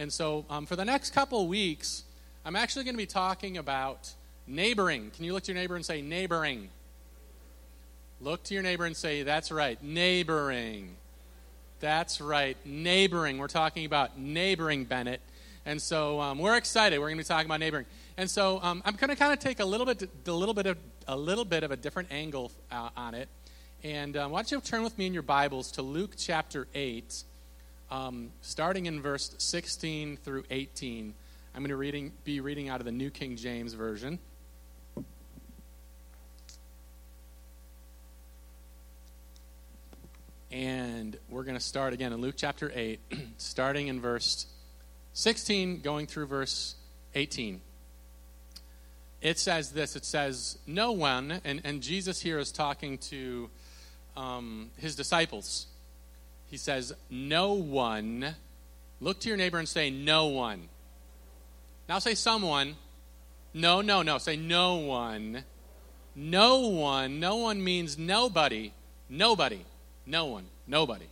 And 0.00 0.10
so, 0.10 0.46
um, 0.48 0.64
for 0.64 0.76
the 0.76 0.84
next 0.86 1.10
couple 1.10 1.46
weeks, 1.46 2.04
I'm 2.46 2.56
actually 2.56 2.84
going 2.84 2.94
to 2.94 2.98
be 2.98 3.04
talking 3.04 3.58
about 3.58 4.10
neighboring. 4.46 5.10
Can 5.14 5.26
you 5.26 5.34
look 5.34 5.42
to 5.42 5.52
your 5.52 5.60
neighbor 5.60 5.76
and 5.76 5.84
say, 5.84 6.00
neighboring? 6.00 6.70
Look 8.18 8.42
to 8.44 8.54
your 8.54 8.62
neighbor 8.62 8.86
and 8.86 8.96
say, 8.96 9.24
that's 9.24 9.52
right, 9.52 9.76
neighboring. 9.84 10.96
That's 11.80 12.18
right, 12.18 12.56
neighboring. 12.64 13.36
We're 13.36 13.48
talking 13.48 13.84
about 13.84 14.18
neighboring, 14.18 14.86
Bennett. 14.86 15.20
And 15.66 15.82
so 15.82 16.18
um, 16.18 16.38
we're 16.38 16.56
excited. 16.56 16.98
We're 16.98 17.08
going 17.08 17.18
to 17.18 17.24
be 17.24 17.28
talking 17.28 17.46
about 17.46 17.60
neighboring. 17.60 17.84
And 18.16 18.30
so 18.30 18.58
um, 18.62 18.80
I'm 18.86 18.96
going 18.96 19.10
to 19.10 19.16
kind 19.16 19.34
of 19.34 19.38
take 19.38 19.60
a 19.60 19.66
little 19.66 19.84
bit, 19.84 20.08
a 20.26 20.32
little 20.32 20.54
bit 20.54 20.64
of, 20.64 20.78
a 21.08 21.16
little 21.16 21.44
bit 21.44 21.62
of 21.62 21.72
a 21.72 21.76
different 21.76 22.10
angle 22.10 22.52
uh, 22.72 22.88
on 22.96 23.12
it. 23.12 23.28
And 23.84 24.16
um, 24.16 24.30
why 24.30 24.38
don't 24.38 24.50
you 24.50 24.60
turn 24.62 24.82
with 24.82 24.96
me 24.96 25.08
in 25.08 25.12
your 25.12 25.22
Bibles 25.22 25.70
to 25.72 25.82
Luke 25.82 26.12
chapter 26.16 26.68
8, 26.74 27.24
um, 27.90 28.30
starting 28.40 28.86
in 28.86 29.02
verse 29.02 29.34
16 29.38 30.18
through 30.18 30.44
18. 30.50 31.14
I'm 31.54 31.62
going 31.62 31.70
to 31.70 31.76
reading, 31.76 32.12
be 32.24 32.40
reading 32.40 32.68
out 32.68 32.80
of 32.80 32.86
the 32.86 32.92
New 32.92 33.10
King 33.10 33.36
James 33.36 33.74
Version. 33.74 34.18
And 40.52 41.16
we're 41.28 41.44
going 41.44 41.56
to 41.56 41.64
start 41.64 41.92
again 41.92 42.12
in 42.12 42.20
Luke 42.20 42.34
chapter 42.36 42.72
8, 42.74 43.00
starting 43.38 43.88
in 43.88 44.00
verse 44.00 44.46
16, 45.12 45.80
going 45.80 46.06
through 46.06 46.26
verse 46.26 46.74
18. 47.14 47.60
It 49.20 49.38
says 49.38 49.72
this 49.72 49.96
it 49.96 50.04
says, 50.04 50.58
No 50.66 50.92
one, 50.92 51.40
and, 51.44 51.60
and 51.64 51.82
Jesus 51.82 52.20
here 52.20 52.38
is 52.38 52.50
talking 52.50 52.98
to 52.98 53.50
um, 54.16 54.70
his 54.76 54.96
disciples. 54.96 55.66
He 56.50 56.56
says, 56.56 56.92
No 57.08 57.52
one. 57.52 58.34
Look 59.00 59.20
to 59.20 59.28
your 59.28 59.38
neighbor 59.38 59.58
and 59.58 59.68
say, 59.68 59.90
No 59.90 60.26
one. 60.26 60.68
Now 61.88 61.98
say 61.98 62.14
someone. 62.14 62.76
No, 63.52 63.80
no, 63.80 64.02
no. 64.02 64.18
Say 64.18 64.36
no 64.36 64.76
one. 64.76 65.44
No 66.14 66.68
one. 66.68 67.18
No 67.18 67.36
one 67.36 67.62
means 67.64 67.98
nobody. 67.98 68.72
Nobody. 69.08 69.64
No 70.06 70.26
one, 70.26 70.44
nobody. 70.66 71.06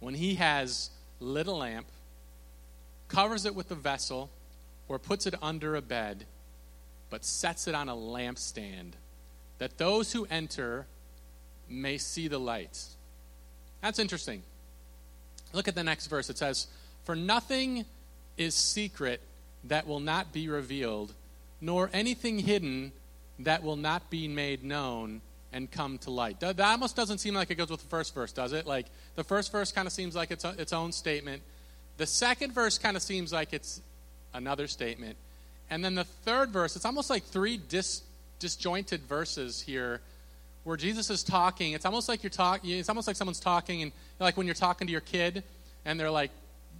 When 0.00 0.14
he 0.14 0.36
has 0.36 0.90
lit 1.18 1.46
a 1.46 1.52
lamp, 1.52 1.86
covers 3.08 3.44
it 3.44 3.54
with 3.54 3.70
a 3.70 3.74
vessel, 3.74 4.30
or 4.88 4.98
puts 4.98 5.26
it 5.26 5.34
under 5.42 5.76
a 5.76 5.82
bed, 5.82 6.24
but 7.10 7.24
sets 7.24 7.68
it 7.68 7.74
on 7.74 7.88
a 7.88 7.94
lampstand, 7.94 8.92
that 9.58 9.78
those 9.78 10.12
who 10.12 10.26
enter 10.30 10.86
may 11.68 11.98
see 11.98 12.28
the 12.28 12.38
light. 12.38 12.78
That's 13.82 13.98
interesting. 13.98 14.42
Look 15.52 15.68
at 15.68 15.74
the 15.74 15.84
next 15.84 16.06
verse. 16.06 16.30
It 16.30 16.38
says, 16.38 16.66
For 17.04 17.16
nothing 17.16 17.84
is 18.36 18.54
secret 18.54 19.20
that 19.64 19.86
will 19.86 20.00
not 20.00 20.32
be 20.32 20.48
revealed, 20.48 21.12
nor 21.60 21.90
anything 21.92 22.38
hidden 22.38 22.92
that 23.40 23.62
will 23.62 23.76
not 23.76 24.10
be 24.10 24.28
made 24.28 24.62
known 24.62 25.20
and 25.52 25.70
come 25.70 25.98
to 25.98 26.10
light. 26.10 26.40
That 26.40 26.60
almost 26.60 26.94
doesn't 26.94 27.18
seem 27.18 27.34
like 27.34 27.50
it 27.50 27.56
goes 27.56 27.70
with 27.70 27.82
the 27.82 27.88
first 27.88 28.14
verse, 28.14 28.32
does 28.32 28.52
it? 28.52 28.66
Like 28.66 28.86
the 29.16 29.24
first 29.24 29.50
verse 29.50 29.72
kind 29.72 29.86
of 29.86 29.92
seems 29.92 30.14
like 30.14 30.30
it's 30.30 30.44
its 30.44 30.72
own 30.72 30.92
statement. 30.92 31.42
The 31.96 32.06
second 32.06 32.52
verse 32.52 32.78
kind 32.78 32.96
of 32.96 33.02
seems 33.02 33.32
like 33.32 33.52
it's 33.52 33.80
another 34.32 34.66
statement. 34.68 35.16
And 35.68 35.84
then 35.84 35.94
the 35.94 36.04
third 36.04 36.50
verse, 36.50 36.76
it's 36.76 36.84
almost 36.84 37.10
like 37.10 37.24
three 37.24 37.56
dis, 37.56 38.02
disjointed 38.38 39.02
verses 39.02 39.60
here 39.60 40.00
where 40.64 40.76
Jesus 40.76 41.10
is 41.10 41.22
talking. 41.22 41.72
It's 41.72 41.86
almost 41.86 42.08
like 42.08 42.22
you're 42.22 42.30
talking, 42.30 42.70
it's 42.70 42.88
almost 42.88 43.06
like 43.06 43.16
someone's 43.16 43.40
talking, 43.40 43.82
and 43.82 43.92
like 44.18 44.36
when 44.36 44.46
you're 44.46 44.54
talking 44.54 44.86
to 44.86 44.92
your 44.92 45.00
kid 45.00 45.42
and 45.84 45.98
they're 45.98 46.10
like, 46.10 46.30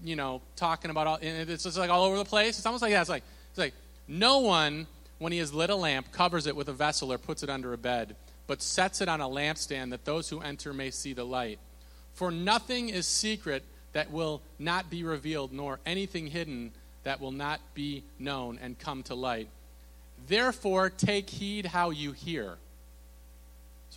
you 0.05 0.17
know, 0.17 0.41
talking 0.57 0.91
about 0.91 1.07
all, 1.07 1.19
it's 1.21 1.65
just 1.65 1.79
like 1.79 1.91
all 1.91 2.05
over 2.05 2.17
the 2.17 2.25
place. 2.25 2.59
It's 2.59 2.67
almost 2.67 2.83
like 2.83 2.93
that. 2.93 3.01
It's 3.01 3.11
like, 3.11 3.23
it's 3.51 3.59
like, 3.59 3.75
no 4.09 4.39
one, 4.39 4.87
when 5.19 5.33
he 5.33 5.39
has 5.39 5.53
lit 5.53 5.71
a 5.71 5.77
lamp, 5.77 6.11
covers 6.13 6.47
it 6.47 6.57
with 6.57 6.69
a 6.69 6.73
vessel 6.73 7.13
or 7.13 7.19
puts 7.19 7.43
it 7.43 7.51
under 7.51 7.73
a 7.73 7.79
bed 7.79 8.17
but 8.51 8.61
sets 8.61 9.01
it 9.01 9.09
on 9.09 9.21
a 9.21 9.29
lampstand 9.29 9.91
that 9.91 10.05
those 10.05 10.29
who 10.29 10.41
enter 10.41 10.73
may 10.73 10.91
see 10.91 11.13
the 11.13 11.23
light. 11.23 11.61
For 12.15 12.33
nothing 12.33 12.89
is 12.89 13.07
secret 13.07 13.63
that 13.93 14.11
will 14.11 14.43
not 14.59 14.91
be 14.91 15.05
revealed, 15.05 15.53
nor 15.53 15.79
anything 15.87 16.27
hidden 16.27 16.73
that 17.05 17.21
will 17.21 17.31
not 17.31 17.61
be 17.75 18.03
known 18.19 18.59
and 18.61 18.77
come 18.77 19.05
to 19.05 19.15
light. 19.15 19.49
Therefore, 20.27 20.91
take 20.91 21.31
heed 21.31 21.65
how 21.67 21.91
you 21.91 22.11
hear. 22.11 22.57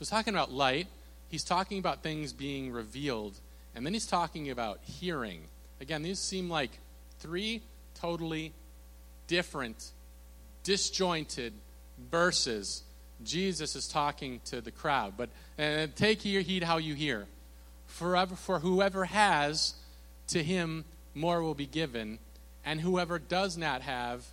He's 0.04 0.10
talking 0.10 0.34
about 0.34 0.52
light, 0.52 0.88
he's 1.30 1.46
talking 1.46 1.80
about 1.80 2.04
things 2.04 2.34
being 2.34 2.74
revealed, 2.74 3.40
and 3.74 3.86
then 3.86 3.94
he's 3.94 4.06
talking 4.06 4.50
about 4.50 4.80
hearing. 4.84 5.44
Again, 5.80 6.04
these 6.04 6.20
seem 6.20 6.50
like 6.50 6.72
three 7.20 7.62
totally 7.96 8.52
different, 9.28 9.94
disjointed 10.64 11.54
verses 12.12 12.84
Jesus 13.24 13.78
is 13.78 13.88
talking 13.88 14.42
to 14.48 14.60
the 14.60 14.72
crowd. 14.72 15.14
But 15.16 15.30
uh, 15.58 15.88
take 15.96 16.20
heed 16.20 16.64
how 16.64 16.80
you 16.80 16.96
hear. 16.96 17.26
Forever, 17.88 18.36
for 18.36 18.60
whoever 18.60 19.06
has, 19.06 19.74
to 20.28 20.44
him 20.44 20.84
more 21.14 21.42
will 21.42 21.56
be 21.56 21.66
given, 21.66 22.20
and 22.66 22.82
whoever 22.82 23.20
does 23.20 23.58
not 23.58 23.82
have, 23.84 24.26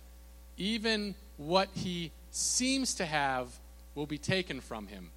even 0.57 1.15
what 1.37 1.69
he 1.73 2.11
seems 2.29 2.95
to 2.95 3.05
have 3.05 3.47
will 3.95 4.05
be 4.05 4.17
taken 4.17 4.59
from 4.59 4.87
him. 4.87 5.11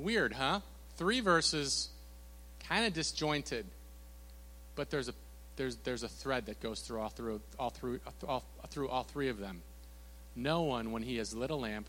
Weird, 0.00 0.32
huh? 0.32 0.60
Three 0.96 1.20
verses, 1.20 1.90
kind 2.66 2.86
of 2.86 2.94
disjointed, 2.94 3.66
but 4.74 4.90
there's 4.90 5.08
a 5.08 5.14
there's 5.56 5.76
there's 5.76 6.02
a 6.02 6.08
thread 6.08 6.46
that 6.46 6.60
goes 6.60 6.80
through 6.80 7.00
all 7.00 7.10
through 7.10 7.40
all 7.58 7.70
through 7.70 8.00
all, 8.26 8.44
through 8.70 8.88
all 8.88 9.02
three 9.02 9.28
of 9.28 9.38
them. 9.38 9.60
No 10.34 10.62
one, 10.62 10.92
when 10.92 11.02
he 11.02 11.16
has 11.16 11.34
lit 11.34 11.50
a 11.50 11.56
lamp, 11.56 11.86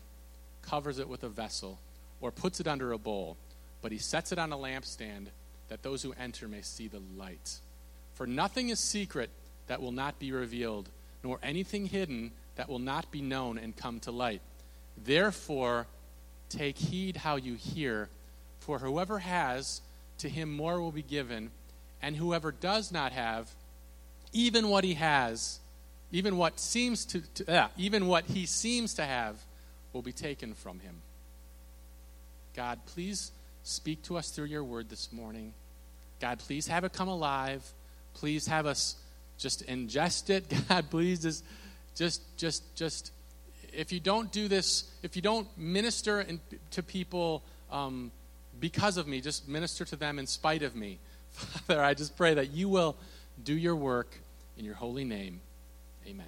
covers 0.60 0.98
it 0.98 1.08
with 1.08 1.24
a 1.24 1.28
vessel, 1.28 1.78
or 2.20 2.30
puts 2.30 2.60
it 2.60 2.66
under 2.66 2.92
a 2.92 2.98
bowl, 2.98 3.38
but 3.80 3.92
he 3.92 3.98
sets 3.98 4.30
it 4.30 4.38
on 4.38 4.52
a 4.52 4.58
lampstand 4.58 5.28
that 5.68 5.82
those 5.82 6.02
who 6.02 6.12
enter 6.20 6.48
may 6.48 6.60
see 6.60 6.88
the 6.88 7.00
light. 7.16 7.60
For 8.14 8.26
nothing 8.26 8.68
is 8.68 8.78
secret 8.78 9.30
that 9.68 9.80
will 9.80 9.92
not 9.92 10.18
be 10.18 10.32
revealed, 10.32 10.90
nor 11.24 11.38
anything 11.42 11.86
hidden 11.86 12.32
that 12.56 12.68
will 12.68 12.78
not 12.78 13.10
be 13.10 13.22
known 13.22 13.56
and 13.56 13.74
come 13.74 14.00
to 14.00 14.10
light. 14.10 14.42
Therefore, 15.02 15.86
take 16.56 16.78
heed 16.78 17.16
how 17.16 17.36
you 17.36 17.54
hear, 17.54 18.08
for 18.60 18.78
whoever 18.78 19.18
has, 19.18 19.80
to 20.18 20.28
him 20.28 20.52
more 20.52 20.80
will 20.80 20.92
be 20.92 21.02
given, 21.02 21.50
and 22.00 22.16
whoever 22.16 22.52
does 22.52 22.92
not 22.92 23.12
have, 23.12 23.50
even 24.32 24.68
what 24.68 24.84
he 24.84 24.94
has, 24.94 25.60
even 26.10 26.36
what 26.36 26.60
seems 26.60 27.04
to, 27.06 27.20
to 27.34 27.52
uh, 27.52 27.68
even 27.76 28.06
what 28.06 28.24
he 28.24 28.46
seems 28.46 28.94
to 28.94 29.04
have, 29.04 29.36
will 29.92 30.02
be 30.02 30.12
taken 30.12 30.54
from 30.54 30.80
him. 30.80 30.96
God, 32.54 32.78
please 32.86 33.32
speak 33.62 34.02
to 34.04 34.16
us 34.16 34.30
through 34.30 34.46
your 34.46 34.64
word 34.64 34.90
this 34.90 35.12
morning. 35.12 35.54
God, 36.20 36.38
please 36.38 36.66
have 36.68 36.84
it 36.84 36.92
come 36.92 37.08
alive. 37.08 37.64
Please 38.14 38.46
have 38.46 38.66
us 38.66 38.96
just 39.38 39.66
ingest 39.66 40.30
it. 40.30 40.44
God, 40.68 40.90
please 40.90 41.22
just, 41.22 41.44
just, 41.94 42.22
just, 42.36 42.76
just. 42.76 43.12
If 43.72 43.92
you 43.92 44.00
don't 44.00 44.30
do 44.30 44.48
this, 44.48 44.84
if 45.02 45.16
you 45.16 45.22
don't 45.22 45.46
minister 45.56 46.20
in, 46.20 46.40
to 46.72 46.82
people 46.82 47.42
um, 47.70 48.10
because 48.60 48.96
of 48.96 49.06
me, 49.06 49.20
just 49.20 49.48
minister 49.48 49.84
to 49.86 49.96
them 49.96 50.18
in 50.18 50.26
spite 50.26 50.62
of 50.62 50.76
me. 50.76 50.98
Father, 51.30 51.82
I 51.82 51.94
just 51.94 52.16
pray 52.16 52.34
that 52.34 52.52
you 52.52 52.68
will 52.68 52.96
do 53.42 53.54
your 53.54 53.76
work 53.76 54.18
in 54.58 54.64
your 54.64 54.74
holy 54.74 55.04
name. 55.04 55.40
Amen. 56.06 56.26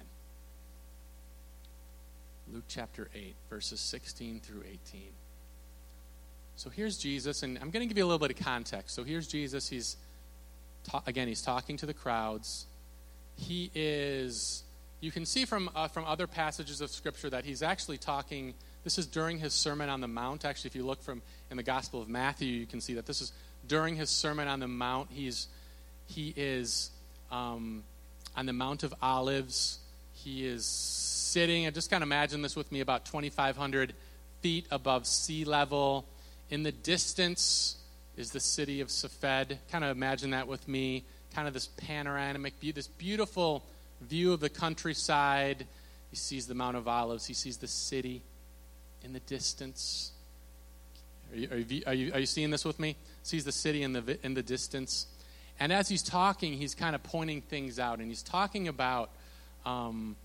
Luke 2.51 2.63
chapter 2.67 3.09
8, 3.13 3.35
verses 3.49 3.79
16 3.79 4.39
through 4.39 4.61
18. 4.61 5.01
So 6.57 6.69
here's 6.69 6.97
Jesus, 6.97 7.43
and 7.43 7.57
I'm 7.57 7.69
going 7.69 7.81
to 7.81 7.87
give 7.87 7.97
you 7.97 8.05
a 8.05 8.07
little 8.07 8.19
bit 8.19 8.37
of 8.37 8.45
context. 8.45 8.95
So 8.95 9.03
here's 9.03 9.27
Jesus. 9.27 9.67
He's, 9.67 9.97
ta- 10.83 11.03
again, 11.07 11.27
he's 11.27 11.41
talking 11.41 11.75
to 11.77 11.85
the 11.85 11.93
crowds. 11.93 12.65
He 13.35 13.71
is, 13.73 14.63
you 15.05 15.11
can 15.11 15.25
see 15.25 15.45
from, 15.45 15.69
uh, 15.75 15.87
from 15.87 16.03
other 16.05 16.25
passages 16.25 16.81
of 16.81 16.89
Scripture 16.89 17.29
that 17.29 17.45
he's 17.45 17.61
actually 17.61 17.99
talking, 17.99 18.55
this 18.83 18.97
is 18.97 19.05
during 19.05 19.37
his 19.37 19.53
Sermon 19.53 19.87
on 19.87 20.01
the 20.01 20.07
Mount. 20.07 20.43
Actually, 20.43 20.69
if 20.69 20.75
you 20.75 20.83
look 20.83 21.03
from 21.03 21.21
in 21.51 21.57
the 21.57 21.63
Gospel 21.63 22.01
of 22.01 22.09
Matthew, 22.09 22.47
you 22.47 22.65
can 22.65 22.81
see 22.81 22.95
that 22.95 23.05
this 23.05 23.21
is 23.21 23.31
during 23.67 23.95
his 23.95 24.09
Sermon 24.09 24.47
on 24.47 24.59
the 24.59 24.67
Mount. 24.67 25.09
He's, 25.11 25.47
he 26.07 26.33
is 26.35 26.89
um, 27.31 27.83
on 28.35 28.47
the 28.47 28.53
Mount 28.53 28.81
of 28.81 28.95
Olives. 28.99 29.77
He 30.11 30.47
is 30.47 30.65
sitting, 30.65 31.67
and 31.67 31.75
just 31.75 31.91
kind 31.91 32.01
of 32.01 32.07
imagine 32.07 32.41
this 32.41 32.55
with 32.55 32.71
me, 32.71 32.79
about 32.79 33.05
2,500 33.05 33.93
feet 34.41 34.65
above 34.71 35.05
sea 35.05 35.45
level. 35.45 36.07
In 36.49 36.63
the 36.63 36.71
distance 36.71 37.77
is 38.17 38.31
the 38.31 38.39
city 38.39 38.81
of 38.81 38.89
Safed. 38.89 39.55
Kind 39.71 39.83
of 39.83 39.95
imagine 39.95 40.31
that 40.31 40.47
with 40.47 40.67
me. 40.67 41.03
Kind 41.35 41.47
of 41.47 41.53
this 41.53 41.67
panoramic 41.77 42.55
view, 42.59 42.73
this 42.73 42.87
beautiful 42.87 43.63
view 44.05 44.33
of 44.33 44.39
the 44.39 44.49
countryside. 44.49 45.65
He 46.09 46.15
sees 46.15 46.47
the 46.47 46.55
Mount 46.55 46.77
of 46.77 46.87
Olives. 46.87 47.25
He 47.25 47.33
sees 47.33 47.57
the 47.57 47.67
city 47.67 48.21
in 49.03 49.13
the 49.13 49.19
distance. 49.21 50.11
Are 51.31 51.37
you, 51.37 51.49
are 51.51 51.57
you, 51.57 51.83
are 51.87 51.93
you, 51.93 52.13
are 52.13 52.19
you 52.19 52.25
seeing 52.25 52.51
this 52.51 52.63
with 52.63 52.79
me? 52.79 52.95
Sees 53.23 53.43
the 53.43 53.51
city 53.51 53.83
in 53.83 53.93
the, 53.93 54.17
in 54.23 54.33
the 54.33 54.43
distance. 54.43 55.07
And 55.59 55.71
as 55.71 55.87
he's 55.87 56.03
talking, 56.03 56.53
he's 56.53 56.75
kind 56.75 56.95
of 56.95 57.03
pointing 57.03 57.41
things 57.41 57.79
out, 57.79 57.99
and 57.99 58.09
he's 58.09 58.23
talking 58.23 58.67
about 58.67 59.09
um, 59.65 60.15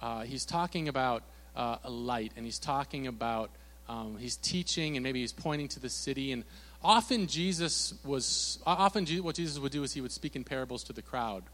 uh, 0.00 0.22
he's 0.22 0.44
talking 0.44 0.88
about 0.88 1.22
uh, 1.56 1.76
a 1.84 1.90
light, 1.90 2.32
and 2.36 2.44
he's 2.44 2.58
talking 2.58 3.06
about 3.06 3.50
um, 3.88 4.16
he's 4.18 4.36
teaching, 4.36 4.96
and 4.96 5.04
maybe 5.04 5.20
he's 5.20 5.32
pointing 5.32 5.68
to 5.68 5.80
the 5.80 5.90
city. 5.90 6.32
And 6.32 6.44
often 6.82 7.26
Jesus 7.26 7.94
was 8.04 8.58
often 8.66 9.06
what 9.22 9.34
Jesus 9.34 9.58
would 9.58 9.72
do 9.72 9.82
is 9.82 9.92
he 9.92 10.00
would 10.00 10.12
speak 10.12 10.36
in 10.36 10.44
parables 10.44 10.84
to 10.84 10.92
the 10.92 11.02
crowd. 11.02 11.44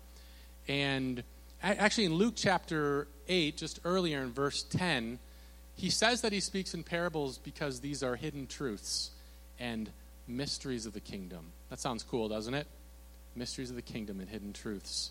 And 0.69 1.23
actually, 1.63 2.05
in 2.05 2.15
Luke 2.15 2.35
chapter 2.37 3.09
eight, 3.29 3.57
just 3.57 3.81
earlier 3.85 4.23
in 4.23 4.33
verse 4.33 4.63
ten, 4.63 5.19
he 5.77 5.91
says 5.91 6.21
that 6.21 6.33
he 6.33 6.41
speaks 6.41 6.75
in 6.75 6.85
parables 6.85 7.39
because 7.39 7.81
these 7.81 8.03
are 8.03 8.17
hidden 8.17 8.47
truths 8.47 9.11
and 9.59 9.91
mysteries 10.29 10.87
of 10.87 10.93
the 10.93 11.01
kingdom. 11.01 11.53
That 11.71 11.81
sounds 11.81 12.03
cool, 12.03 12.29
doesn't 12.29 12.55
it? 12.55 12.67
Mysteries 13.35 13.71
of 13.71 13.77
the 13.77 13.83
kingdom 13.83 14.21
and 14.21 14.29
hidden 14.29 14.53
truths. 14.53 15.11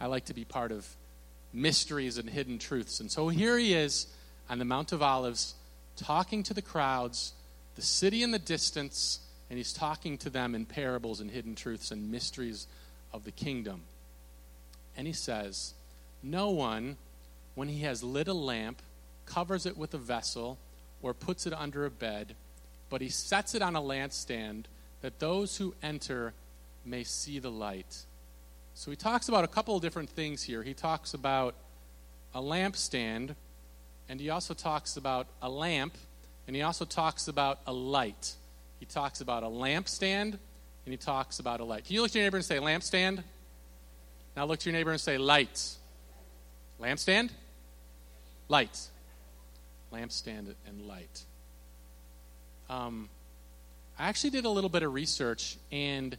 I 0.00 0.06
like 0.06 0.26
to 0.26 0.34
be 0.34 0.44
part 0.44 0.72
of 0.72 0.86
mysteries 1.52 2.18
and 2.18 2.28
hidden 2.28 2.58
truths. 2.58 3.00
And 3.00 3.10
so 3.10 3.28
here 3.28 3.58
he 3.58 3.74
is 3.74 4.06
on 4.48 4.58
the 4.58 4.64
Mount 4.64 4.92
of 4.92 5.02
Olives 5.02 5.54
talking 5.96 6.42
to 6.44 6.54
the 6.54 6.62
crowds, 6.62 7.32
the 7.74 7.82
city 7.82 8.22
in 8.22 8.30
the 8.30 8.38
distance, 8.38 9.20
and 9.48 9.56
he's 9.56 9.72
talking 9.72 10.18
to 10.18 10.30
them 10.30 10.54
in 10.54 10.66
parables 10.66 11.20
and 11.20 11.30
hidden 11.30 11.54
truths 11.54 11.90
and 11.90 12.10
mysteries 12.10 12.66
of 13.12 13.24
the 13.24 13.32
kingdom. 13.32 13.82
And 14.96 15.06
he 15.06 15.12
says, 15.12 15.74
No 16.22 16.50
one, 16.50 16.96
when 17.54 17.68
he 17.68 17.80
has 17.80 18.02
lit 18.02 18.28
a 18.28 18.34
lamp, 18.34 18.80
covers 19.26 19.66
it 19.66 19.76
with 19.76 19.92
a 19.94 19.98
vessel 19.98 20.58
or 21.02 21.12
puts 21.12 21.46
it 21.46 21.52
under 21.52 21.84
a 21.84 21.90
bed, 21.90 22.34
but 22.88 23.00
he 23.00 23.08
sets 23.08 23.54
it 23.54 23.62
on 23.62 23.76
a 23.76 23.80
lampstand 23.80 24.64
that 25.02 25.18
those 25.18 25.56
who 25.56 25.74
enter 25.82 26.32
may 26.84 27.04
see 27.04 27.38
the 27.38 27.50
light. 27.50 28.04
So 28.74 28.90
he 28.90 28.96
talks 28.96 29.28
about 29.28 29.44
a 29.44 29.48
couple 29.48 29.76
of 29.76 29.82
different 29.82 30.10
things 30.10 30.42
here. 30.42 30.62
He 30.62 30.74
talks 30.74 31.14
about 31.14 31.54
a 32.34 32.40
lampstand, 32.40 33.34
and 34.08 34.20
he 34.20 34.30
also 34.30 34.54
talks 34.54 34.96
about 34.96 35.26
a 35.42 35.48
lamp, 35.48 35.94
and 36.46 36.54
he 36.54 36.62
also 36.62 36.84
talks 36.84 37.28
about 37.28 37.58
a 37.66 37.72
light. 37.72 38.34
He 38.78 38.86
talks 38.86 39.20
about 39.20 39.42
a 39.42 39.46
lampstand, 39.46 40.32
and 40.32 40.92
he 40.92 40.96
talks 40.96 41.38
about 41.38 41.60
a 41.60 41.64
light. 41.64 41.84
Can 41.84 41.94
you 41.94 42.02
look 42.02 42.10
to 42.12 42.18
your 42.18 42.26
neighbor 42.26 42.36
and 42.36 42.44
say, 42.44 42.58
lampstand? 42.58 43.22
Now 44.36 44.44
look 44.44 44.58
to 44.60 44.70
your 44.70 44.74
neighbor 44.78 44.90
and 44.90 45.00
say, 45.00 45.16
light. 45.16 45.76
Lampstand? 46.78 47.30
Light. 48.48 48.78
Lampstand 49.92 50.54
and 50.66 50.86
light. 50.86 51.24
Um, 52.68 53.08
I 53.98 54.08
actually 54.08 54.30
did 54.30 54.44
a 54.44 54.50
little 54.50 54.68
bit 54.68 54.82
of 54.82 54.92
research, 54.92 55.56
and 55.72 56.16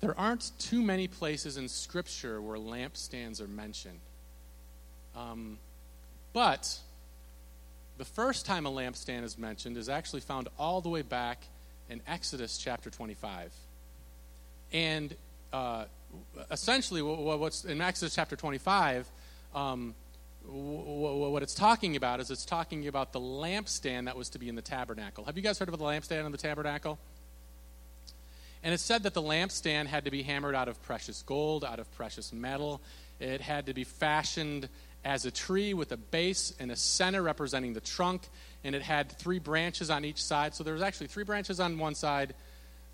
there 0.00 0.16
aren't 0.18 0.52
too 0.60 0.82
many 0.82 1.08
places 1.08 1.56
in 1.56 1.68
Scripture 1.68 2.40
where 2.40 2.58
lampstands 2.58 3.40
are 3.40 3.48
mentioned. 3.48 3.98
Um, 5.16 5.58
but 6.32 6.78
the 7.98 8.04
first 8.04 8.46
time 8.46 8.66
a 8.66 8.70
lampstand 8.70 9.24
is 9.24 9.36
mentioned 9.36 9.76
is 9.78 9.88
actually 9.88 10.20
found 10.20 10.48
all 10.58 10.80
the 10.80 10.90
way 10.90 11.02
back 11.02 11.42
in 11.88 12.02
Exodus 12.06 12.58
chapter 12.58 12.90
25. 12.90 13.52
And 14.72 15.14
uh, 15.52 15.86
essentially, 16.50 17.02
what's 17.02 17.64
in 17.64 17.80
Exodus 17.80 18.14
chapter 18.14 18.36
25, 18.36 19.10
um, 19.54 19.94
what 20.48 21.42
it's 21.42 21.54
talking 21.54 21.96
about 21.96 22.20
is 22.20 22.30
it's 22.30 22.44
talking 22.44 22.86
about 22.86 23.12
the 23.12 23.20
lampstand 23.20 24.04
that 24.04 24.16
was 24.16 24.28
to 24.30 24.38
be 24.38 24.48
in 24.48 24.54
the 24.54 24.62
tabernacle. 24.62 25.24
Have 25.24 25.36
you 25.36 25.42
guys 25.42 25.58
heard 25.58 25.68
of 25.68 25.76
the 25.76 25.84
lampstand 25.84 26.24
in 26.24 26.32
the 26.32 26.38
tabernacle? 26.38 26.98
And 28.62 28.72
it 28.72 28.78
said 28.78 29.02
that 29.04 29.14
the 29.14 29.22
lampstand 29.22 29.86
had 29.86 30.04
to 30.04 30.10
be 30.10 30.22
hammered 30.22 30.54
out 30.54 30.68
of 30.68 30.80
precious 30.82 31.22
gold, 31.22 31.64
out 31.64 31.78
of 31.78 31.92
precious 31.96 32.32
metal. 32.32 32.80
It 33.20 33.40
had 33.40 33.66
to 33.66 33.74
be 33.74 33.84
fashioned 33.84 34.68
as 35.04 35.24
a 35.24 35.30
tree 35.30 35.72
with 35.72 35.92
a 35.92 35.96
base 35.96 36.52
and 36.58 36.72
a 36.72 36.76
center 36.76 37.22
representing 37.22 37.74
the 37.74 37.80
trunk, 37.80 38.22
and 38.64 38.74
it 38.74 38.82
had 38.82 39.10
three 39.12 39.38
branches 39.38 39.88
on 39.88 40.04
each 40.04 40.22
side. 40.22 40.54
So 40.54 40.64
there 40.64 40.74
was 40.74 40.82
actually 40.82 41.06
three 41.06 41.22
branches 41.22 41.60
on 41.60 41.78
one 41.78 41.94
side, 41.94 42.34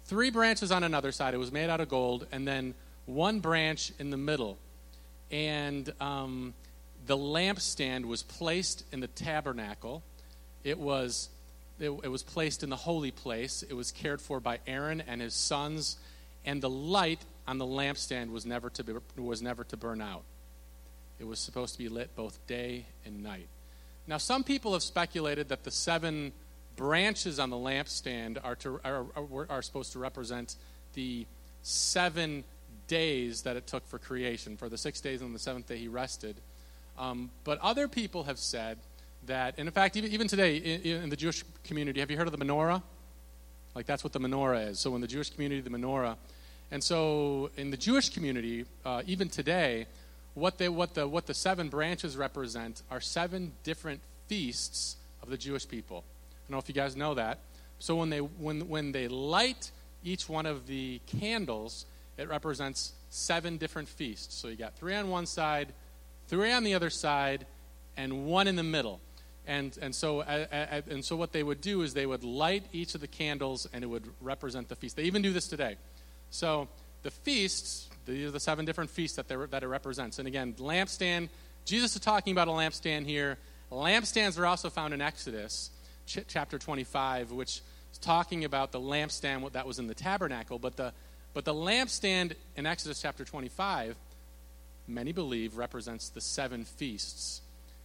three 0.04 0.30
branches 0.30 0.70
on 0.70 0.84
another 0.84 1.10
side. 1.10 1.32
It 1.32 1.38
was 1.38 1.52
made 1.52 1.70
out 1.70 1.80
of 1.80 1.88
gold, 1.88 2.26
and 2.30 2.46
then 2.46 2.74
one 3.06 3.40
branch 3.40 3.92
in 3.98 4.10
the 4.10 4.16
middle. 4.16 4.58
And 5.30 5.92
um, 6.00 6.54
the 7.06 7.16
lampstand 7.16 8.04
was 8.04 8.22
placed 8.22 8.84
in 8.92 9.00
the 9.00 9.08
tabernacle. 9.08 10.02
It 10.64 10.78
was 10.78 11.28
it, 11.80 11.90
it 11.90 12.08
was 12.08 12.22
placed 12.22 12.62
in 12.62 12.70
the 12.70 12.76
holy 12.76 13.10
place. 13.10 13.64
It 13.68 13.74
was 13.74 13.90
cared 13.90 14.20
for 14.20 14.40
by 14.40 14.60
Aaron 14.66 15.00
and 15.00 15.20
his 15.20 15.34
sons, 15.34 15.96
and 16.44 16.62
the 16.62 16.70
light 16.70 17.20
on 17.46 17.58
the 17.58 17.64
lampstand 17.64 18.30
was 18.30 18.46
never 18.46 18.70
to 18.70 18.84
be, 18.84 18.92
was 19.16 19.42
never 19.42 19.64
to 19.64 19.76
burn 19.76 20.00
out. 20.00 20.22
It 21.18 21.24
was 21.24 21.38
supposed 21.38 21.74
to 21.74 21.78
be 21.78 21.88
lit 21.88 22.14
both 22.14 22.44
day 22.46 22.86
and 23.04 23.22
night. 23.22 23.48
Now, 24.06 24.18
some 24.18 24.44
people 24.44 24.72
have 24.72 24.82
speculated 24.82 25.48
that 25.48 25.64
the 25.64 25.70
seven 25.70 26.32
branches 26.76 27.38
on 27.38 27.50
the 27.50 27.56
lampstand 27.56 28.38
are, 28.42 28.56
to, 28.56 28.80
are, 28.84 29.06
are, 29.16 29.46
are 29.48 29.62
supposed 29.62 29.92
to 29.92 29.98
represent 29.98 30.56
the 30.94 31.26
seven 31.62 32.44
days 32.92 33.40
that 33.40 33.56
it 33.56 33.66
took 33.66 33.88
for 33.88 33.98
creation. 33.98 34.58
For 34.58 34.68
the 34.68 34.76
six 34.76 35.00
days 35.00 35.22
and 35.22 35.34
the 35.34 35.38
seventh 35.38 35.66
day, 35.66 35.78
he 35.78 35.88
rested. 35.88 36.36
Um, 36.98 37.30
but 37.42 37.58
other 37.60 37.88
people 37.88 38.24
have 38.24 38.38
said 38.38 38.76
that, 39.24 39.54
and 39.56 39.66
in 39.66 39.72
fact, 39.72 39.96
even, 39.96 40.12
even 40.12 40.28
today 40.28 40.56
in, 40.56 41.04
in, 41.04 41.08
the 41.08 41.16
Jewish 41.16 41.42
community, 41.64 42.00
have 42.00 42.10
you 42.10 42.18
heard 42.18 42.28
of 42.28 42.38
the 42.38 42.44
menorah? 42.44 42.82
Like, 43.74 43.86
that's 43.86 44.04
what 44.04 44.12
the 44.12 44.20
menorah 44.20 44.68
is. 44.68 44.78
So, 44.78 44.94
in 44.94 45.00
the 45.00 45.06
Jewish 45.06 45.30
community, 45.30 45.62
the 45.62 45.70
menorah. 45.70 46.16
And 46.70 46.84
so, 46.84 47.48
in 47.56 47.70
the 47.70 47.78
Jewish 47.78 48.10
community, 48.10 48.66
uh, 48.84 49.02
even 49.06 49.30
today, 49.30 49.86
what, 50.34 50.58
they, 50.58 50.68
what, 50.68 50.92
the, 50.92 51.08
what 51.08 51.24
the 51.26 51.34
seven 51.34 51.70
branches 51.70 52.14
represent 52.18 52.82
are 52.90 53.00
seven 53.00 53.52
different 53.64 54.00
feasts 54.26 54.96
of 55.22 55.30
the 55.30 55.38
Jewish 55.38 55.66
people. 55.66 56.04
I 56.06 56.36
don't 56.46 56.56
know 56.56 56.58
if 56.58 56.68
you 56.68 56.74
guys 56.74 56.94
know 56.94 57.14
that. 57.14 57.38
So 57.78 57.96
when 57.96 58.10
they, 58.10 58.18
when, 58.18 58.68
when 58.68 58.92
they 58.92 59.08
light 59.08 59.70
each 60.04 60.28
one 60.28 60.44
of 60.44 60.66
the 60.66 61.00
candles, 61.06 61.86
it 62.16 62.28
represents 62.28 62.92
seven 63.10 63.56
different 63.56 63.88
feasts. 63.88 64.34
So 64.34 64.48
you 64.48 64.56
got 64.56 64.76
three 64.76 64.94
on 64.94 65.08
one 65.08 65.26
side, 65.26 65.72
three 66.28 66.52
on 66.52 66.64
the 66.64 66.74
other 66.74 66.90
side, 66.90 67.46
and 67.96 68.26
one 68.26 68.48
in 68.48 68.56
the 68.56 68.62
middle. 68.62 69.00
And, 69.46 69.76
and, 69.82 69.94
so, 69.94 70.20
and 70.22 71.04
so 71.04 71.16
what 71.16 71.32
they 71.32 71.42
would 71.42 71.60
do 71.60 71.82
is 71.82 71.94
they 71.94 72.06
would 72.06 72.22
light 72.22 72.64
each 72.72 72.94
of 72.94 73.00
the 73.00 73.08
candles 73.08 73.68
and 73.72 73.82
it 73.82 73.88
would 73.88 74.06
represent 74.20 74.68
the 74.68 74.76
feast. 74.76 74.96
They 74.96 75.02
even 75.04 75.20
do 75.20 75.32
this 75.32 75.48
today. 75.48 75.76
So 76.30 76.68
the 77.02 77.10
feasts 77.10 77.88
these 78.04 78.26
are 78.26 78.30
the 78.30 78.40
seven 78.40 78.64
different 78.64 78.90
feasts 78.90 79.16
that, 79.16 79.28
that 79.28 79.62
it 79.62 79.66
represents. 79.66 80.18
And 80.18 80.26
again, 80.26 80.54
lampstand, 80.54 81.28
Jesus 81.64 81.94
is 81.94 82.00
talking 82.00 82.32
about 82.32 82.48
a 82.48 82.50
lampstand 82.50 83.06
here. 83.06 83.38
Lampstands 83.70 84.38
are 84.38 84.46
also 84.46 84.70
found 84.70 84.92
in 84.92 85.00
Exodus 85.00 85.70
ch- 86.06 86.24
chapter 86.26 86.58
25, 86.58 87.30
which 87.30 87.62
is 87.92 87.98
talking 87.98 88.44
about 88.44 88.72
the 88.72 88.80
lampstand 88.80 89.52
that 89.52 89.66
was 89.66 89.78
in 89.78 89.86
the 89.86 89.94
tabernacle. 89.94 90.58
But 90.58 90.76
the, 90.76 90.92
but 91.34 91.44
the 91.44 91.54
lampstand 91.54 92.34
in 92.56 92.66
Exodus 92.66 93.00
chapter 93.00 93.24
25, 93.24 93.96
many 94.86 95.12
believe, 95.12 95.56
represents 95.56 96.08
the 96.08 96.20
seven 96.20 96.64
feasts. 96.64 97.40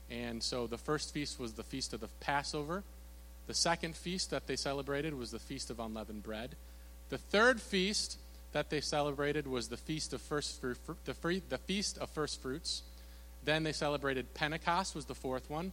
And 0.09 0.41
so 0.41 0.67
the 0.67 0.77
first 0.77 1.13
feast 1.13 1.39
was 1.39 1.53
the 1.53 1.63
feast 1.63 1.93
of 1.93 2.01
the 2.01 2.09
Passover. 2.19 2.83
The 3.47 3.53
second 3.53 3.95
feast 3.95 4.31
that 4.31 4.47
they 4.47 4.55
celebrated 4.55 5.13
was 5.13 5.31
the 5.31 5.39
feast 5.39 5.69
of 5.69 5.79
unleavened 5.79 6.23
bread. 6.23 6.55
The 7.09 7.17
third 7.17 7.61
feast 7.61 8.17
that 8.51 8.69
they 8.69 8.81
celebrated 8.81 9.47
was 9.47 9.67
the 9.67 9.77
feast 9.77 10.13
of 10.13 10.21
first 10.21 10.61
the, 11.05 11.13
free, 11.13 11.41
the 11.49 11.57
feast 11.57 11.97
of 11.97 12.09
first 12.09 12.41
fruits. 12.41 12.83
Then 13.43 13.63
they 13.63 13.71
celebrated 13.71 14.33
Pentecost 14.33 14.95
was 14.95 15.05
the 15.05 15.15
fourth 15.15 15.49
one. 15.49 15.71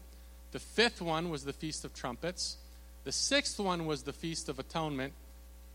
The 0.53 0.61
fifth 0.61 1.03
one 1.03 1.31
was 1.31 1.45
the 1.45 1.53
feast 1.53 1.85
of 1.85 1.95
trumpets. 1.95 2.57
The 3.05 3.13
sixth 3.13 3.59
one 3.59 3.87
was 3.87 4.03
the 4.03 4.13
feast 4.13 4.49
of 4.49 4.59
atonement, 4.59 5.13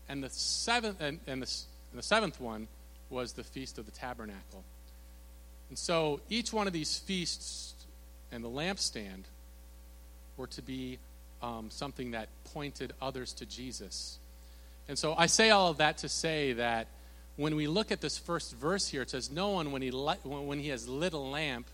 and 0.08 0.24
the 0.24 0.30
seventh 0.30 1.00
and, 1.00 1.20
and, 1.26 1.42
the, 1.42 1.60
and 1.92 1.98
the 1.98 2.02
seventh 2.02 2.40
one 2.40 2.68
was 3.08 3.32
the 3.32 3.44
feast 3.44 3.78
of 3.78 3.86
the 3.86 3.92
tabernacle. 3.92 4.64
And 5.68 5.78
so 5.78 6.20
each 6.28 6.52
one 6.52 6.66
of 6.66 6.72
these 6.72 6.98
feasts 6.98 7.74
and 8.32 8.44
the 8.44 8.48
lampstand 8.48 9.24
were 10.36 10.46
to 10.48 10.62
be 10.62 10.98
um, 11.42 11.70
something 11.70 12.12
that 12.12 12.28
pointed 12.52 12.92
others 13.00 13.32
to 13.34 13.46
Jesus. 13.46 14.18
And 14.88 14.98
so 14.98 15.14
I 15.16 15.26
say 15.26 15.50
all 15.50 15.70
of 15.70 15.78
that 15.78 15.98
to 15.98 16.08
say 16.08 16.54
that 16.54 16.88
when 17.36 17.56
we 17.56 17.66
look 17.66 17.92
at 17.92 18.00
this 18.00 18.18
first 18.18 18.54
verse 18.56 18.88
here, 18.88 19.02
it 19.02 19.10
says, 19.10 19.30
No 19.30 19.50
one, 19.50 19.72
when 19.72 19.82
he, 19.82 19.90
li- 19.90 20.18
when 20.24 20.58
he 20.58 20.68
has 20.68 20.88
lit 20.88 21.12
a 21.12 21.18
lamp, 21.18 21.66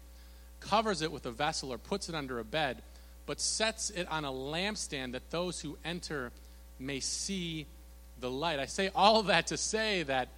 covers 0.60 1.02
it 1.02 1.10
with 1.10 1.26
a 1.26 1.30
vessel 1.30 1.72
or 1.72 1.78
puts 1.78 2.08
it 2.08 2.14
under 2.14 2.38
a 2.38 2.44
bed, 2.44 2.82
but 3.26 3.40
sets 3.40 3.90
it 3.90 4.06
on 4.10 4.24
a 4.24 4.30
lampstand 4.30 5.12
that 5.12 5.30
those 5.30 5.60
who 5.60 5.76
enter 5.84 6.30
may 6.78 7.00
see 7.00 7.66
the 8.20 8.30
light. 8.30 8.58
I 8.58 8.66
say 8.66 8.90
all 8.94 9.22
that 9.24 9.48
to 9.48 9.56
say 9.56 10.02
that 10.04 10.28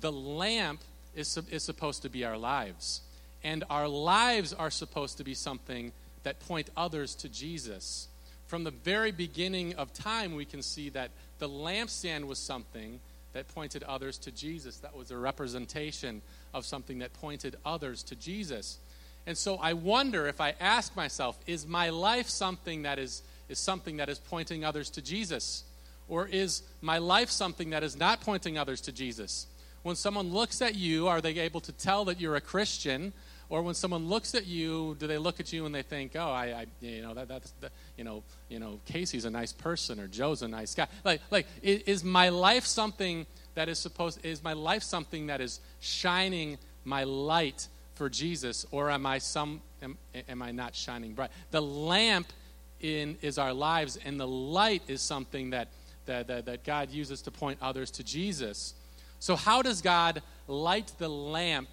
the 0.00 0.12
lamp 0.12 0.80
is, 1.14 1.38
is 1.50 1.62
supposed 1.62 2.02
to 2.02 2.08
be 2.08 2.24
our 2.24 2.38
lives. 2.38 3.02
And 3.42 3.64
our 3.70 3.88
lives 3.88 4.52
are 4.52 4.70
supposed 4.70 5.18
to 5.18 5.24
be 5.24 5.34
something 5.34 5.92
that 6.22 6.40
point 6.40 6.70
others 6.76 7.14
to 7.16 7.28
Jesus. 7.28 8.08
From 8.46 8.64
the 8.64 8.70
very 8.70 9.12
beginning 9.12 9.74
of 9.74 9.92
time, 9.92 10.34
we 10.34 10.44
can 10.44 10.62
see 10.62 10.88
that 10.90 11.10
the 11.38 11.48
lampstand 11.48 12.24
was 12.24 12.38
something 12.38 13.00
that 13.32 13.48
pointed 13.48 13.82
others 13.84 14.18
to 14.18 14.32
Jesus, 14.32 14.78
that 14.78 14.96
was 14.96 15.10
a 15.10 15.16
representation 15.16 16.20
of 16.52 16.66
something 16.66 16.98
that 16.98 17.12
pointed 17.14 17.56
others 17.64 18.02
to 18.02 18.16
Jesus. 18.16 18.78
And 19.26 19.38
so 19.38 19.56
I 19.56 19.74
wonder 19.74 20.26
if 20.26 20.40
I 20.40 20.54
ask 20.60 20.96
myself, 20.96 21.38
is 21.46 21.66
my 21.66 21.90
life 21.90 22.28
something 22.28 22.82
that 22.82 22.98
is, 22.98 23.22
is 23.48 23.58
something 23.58 23.98
that 23.98 24.08
is 24.08 24.18
pointing 24.18 24.64
others 24.64 24.90
to 24.90 25.02
Jesus? 25.02 25.62
Or 26.10 26.26
is 26.26 26.62
my 26.82 26.98
life 26.98 27.30
something 27.30 27.70
that 27.70 27.82
is 27.82 27.96
not 27.96 28.20
pointing 28.20 28.58
others 28.58 28.80
to 28.82 28.92
Jesus? 28.92 29.46
When 29.82 29.96
someone 29.96 30.30
looks 30.30 30.60
at 30.60 30.74
you, 30.74 31.08
are 31.08 31.20
they 31.20 31.38
able 31.38 31.60
to 31.62 31.72
tell 31.72 32.04
that 32.06 32.20
you're 32.20 32.36
a 32.36 32.40
Christian? 32.40 33.14
Or 33.48 33.62
when 33.62 33.74
someone 33.74 34.08
looks 34.08 34.34
at 34.34 34.46
you, 34.46 34.96
do 34.98 35.06
they 35.06 35.18
look 35.18 35.40
at 35.40 35.52
you 35.52 35.66
and 35.66 35.74
they 35.74 35.82
think, 35.82 36.12
"Oh, 36.14 36.30
I, 36.30 36.46
I 36.46 36.66
you 36.80 37.02
know, 37.02 37.14
that, 37.14 37.28
that's, 37.28 37.52
that, 37.60 37.72
you 37.96 38.04
know, 38.04 38.22
you 38.48 38.58
know, 38.58 38.80
Casey's 38.86 39.24
a 39.24 39.30
nice 39.30 39.52
person 39.52 39.98
or 39.98 40.06
Joe's 40.06 40.42
a 40.42 40.48
nice 40.48 40.74
guy." 40.74 40.86
Like, 41.04 41.20
like, 41.30 41.46
is, 41.62 41.82
is 41.82 42.04
my 42.04 42.28
life 42.28 42.66
something 42.66 43.26
that 43.54 43.68
is 43.68 43.78
supposed? 43.78 44.24
Is 44.24 44.44
my 44.44 44.52
life 44.52 44.82
something 44.82 45.28
that 45.28 45.40
is 45.40 45.60
shining 45.80 46.58
my 46.84 47.04
light 47.04 47.68
for 47.94 48.08
Jesus, 48.08 48.66
or 48.70 48.90
am 48.90 49.06
I 49.06 49.18
some? 49.18 49.62
Am, 49.82 49.96
am 50.28 50.42
I 50.42 50.52
not 50.52 50.74
shining 50.74 51.14
bright? 51.14 51.30
The 51.50 51.62
lamp 51.62 52.32
in 52.80 53.16
is 53.20 53.38
our 53.38 53.52
lives, 53.52 53.98
and 54.04 54.18
the 54.18 54.28
light 54.28 54.82
is 54.88 55.02
something 55.02 55.50
that 55.50 55.68
that, 56.10 56.26
that, 56.26 56.46
that 56.46 56.64
God 56.64 56.90
uses 56.90 57.22
to 57.22 57.30
point 57.30 57.58
others 57.62 57.90
to 57.92 58.04
Jesus. 58.04 58.74
So, 59.18 59.36
how 59.36 59.62
does 59.62 59.80
God 59.80 60.22
light 60.46 60.92
the 60.98 61.08
lamp 61.08 61.68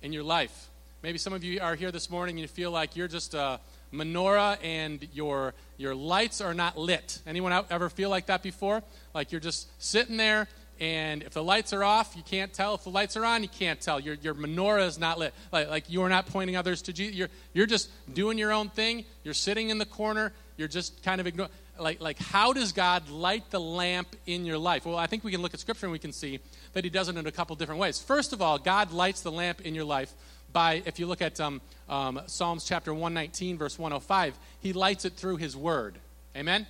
in 0.00 0.12
your 0.12 0.22
life? 0.22 0.68
Maybe 1.02 1.18
some 1.18 1.32
of 1.32 1.42
you 1.42 1.60
are 1.60 1.74
here 1.74 1.90
this 1.90 2.08
morning 2.08 2.36
and 2.36 2.42
you 2.42 2.48
feel 2.48 2.70
like 2.70 2.94
you're 2.96 3.08
just 3.08 3.34
a 3.34 3.58
menorah 3.92 4.56
and 4.62 5.06
your, 5.12 5.52
your 5.76 5.94
lights 5.94 6.40
are 6.40 6.54
not 6.54 6.78
lit. 6.78 7.18
Anyone 7.26 7.52
ever 7.70 7.88
feel 7.88 8.08
like 8.08 8.26
that 8.26 8.42
before? 8.42 8.82
Like 9.12 9.32
you're 9.32 9.40
just 9.40 9.68
sitting 9.82 10.16
there 10.16 10.48
and 10.80 11.22
if 11.22 11.32
the 11.32 11.42
lights 11.42 11.72
are 11.72 11.84
off, 11.84 12.14
you 12.16 12.22
can't 12.24 12.52
tell. 12.52 12.74
If 12.74 12.84
the 12.84 12.90
lights 12.90 13.16
are 13.16 13.24
on, 13.24 13.42
you 13.42 13.48
can't 13.48 13.80
tell. 13.80 14.00
Your, 14.00 14.14
your 14.14 14.34
menorah 14.34 14.86
is 14.86 14.98
not 14.98 15.18
lit. 15.18 15.32
Like, 15.52 15.68
like 15.68 15.90
you 15.90 16.02
are 16.02 16.08
not 16.08 16.26
pointing 16.26 16.56
others 16.56 16.82
to 16.82 16.92
Jesus. 16.92 17.14
You're, 17.14 17.28
you're 17.52 17.66
just 17.66 17.88
doing 18.12 18.36
your 18.36 18.52
own 18.52 18.68
thing. 18.68 19.04
You're 19.22 19.34
sitting 19.34 19.70
in 19.70 19.78
the 19.78 19.86
corner. 19.86 20.32
You're 20.56 20.68
just 20.68 21.02
kind 21.04 21.20
of 21.20 21.26
ignoring. 21.26 21.52
Like, 21.82 22.00
like, 22.00 22.18
how 22.18 22.52
does 22.52 22.72
God 22.72 23.08
light 23.10 23.50
the 23.50 23.60
lamp 23.60 24.14
in 24.26 24.46
your 24.46 24.58
life? 24.58 24.86
Well, 24.86 24.96
I 24.96 25.06
think 25.06 25.24
we 25.24 25.32
can 25.32 25.42
look 25.42 25.52
at 25.52 25.60
Scripture 25.60 25.86
and 25.86 25.92
we 25.92 25.98
can 25.98 26.12
see 26.12 26.38
that 26.74 26.84
He 26.84 26.90
does 26.90 27.08
it 27.08 27.16
in 27.16 27.26
a 27.26 27.32
couple 27.32 27.56
different 27.56 27.80
ways. 27.80 27.98
First 27.98 28.32
of 28.32 28.40
all, 28.40 28.58
God 28.58 28.92
lights 28.92 29.22
the 29.22 29.32
lamp 29.32 29.60
in 29.62 29.74
your 29.74 29.84
life 29.84 30.12
by, 30.52 30.82
if 30.86 30.98
you 30.98 31.06
look 31.06 31.20
at 31.20 31.40
um, 31.40 31.60
um, 31.88 32.20
Psalms 32.26 32.64
chapter 32.64 32.92
119, 32.92 33.58
verse 33.58 33.78
105, 33.78 34.38
he 34.60 34.72
lights 34.72 35.04
it 35.04 35.14
through 35.14 35.36
his 35.38 35.56
word. 35.56 35.96
Amen? 36.36 36.66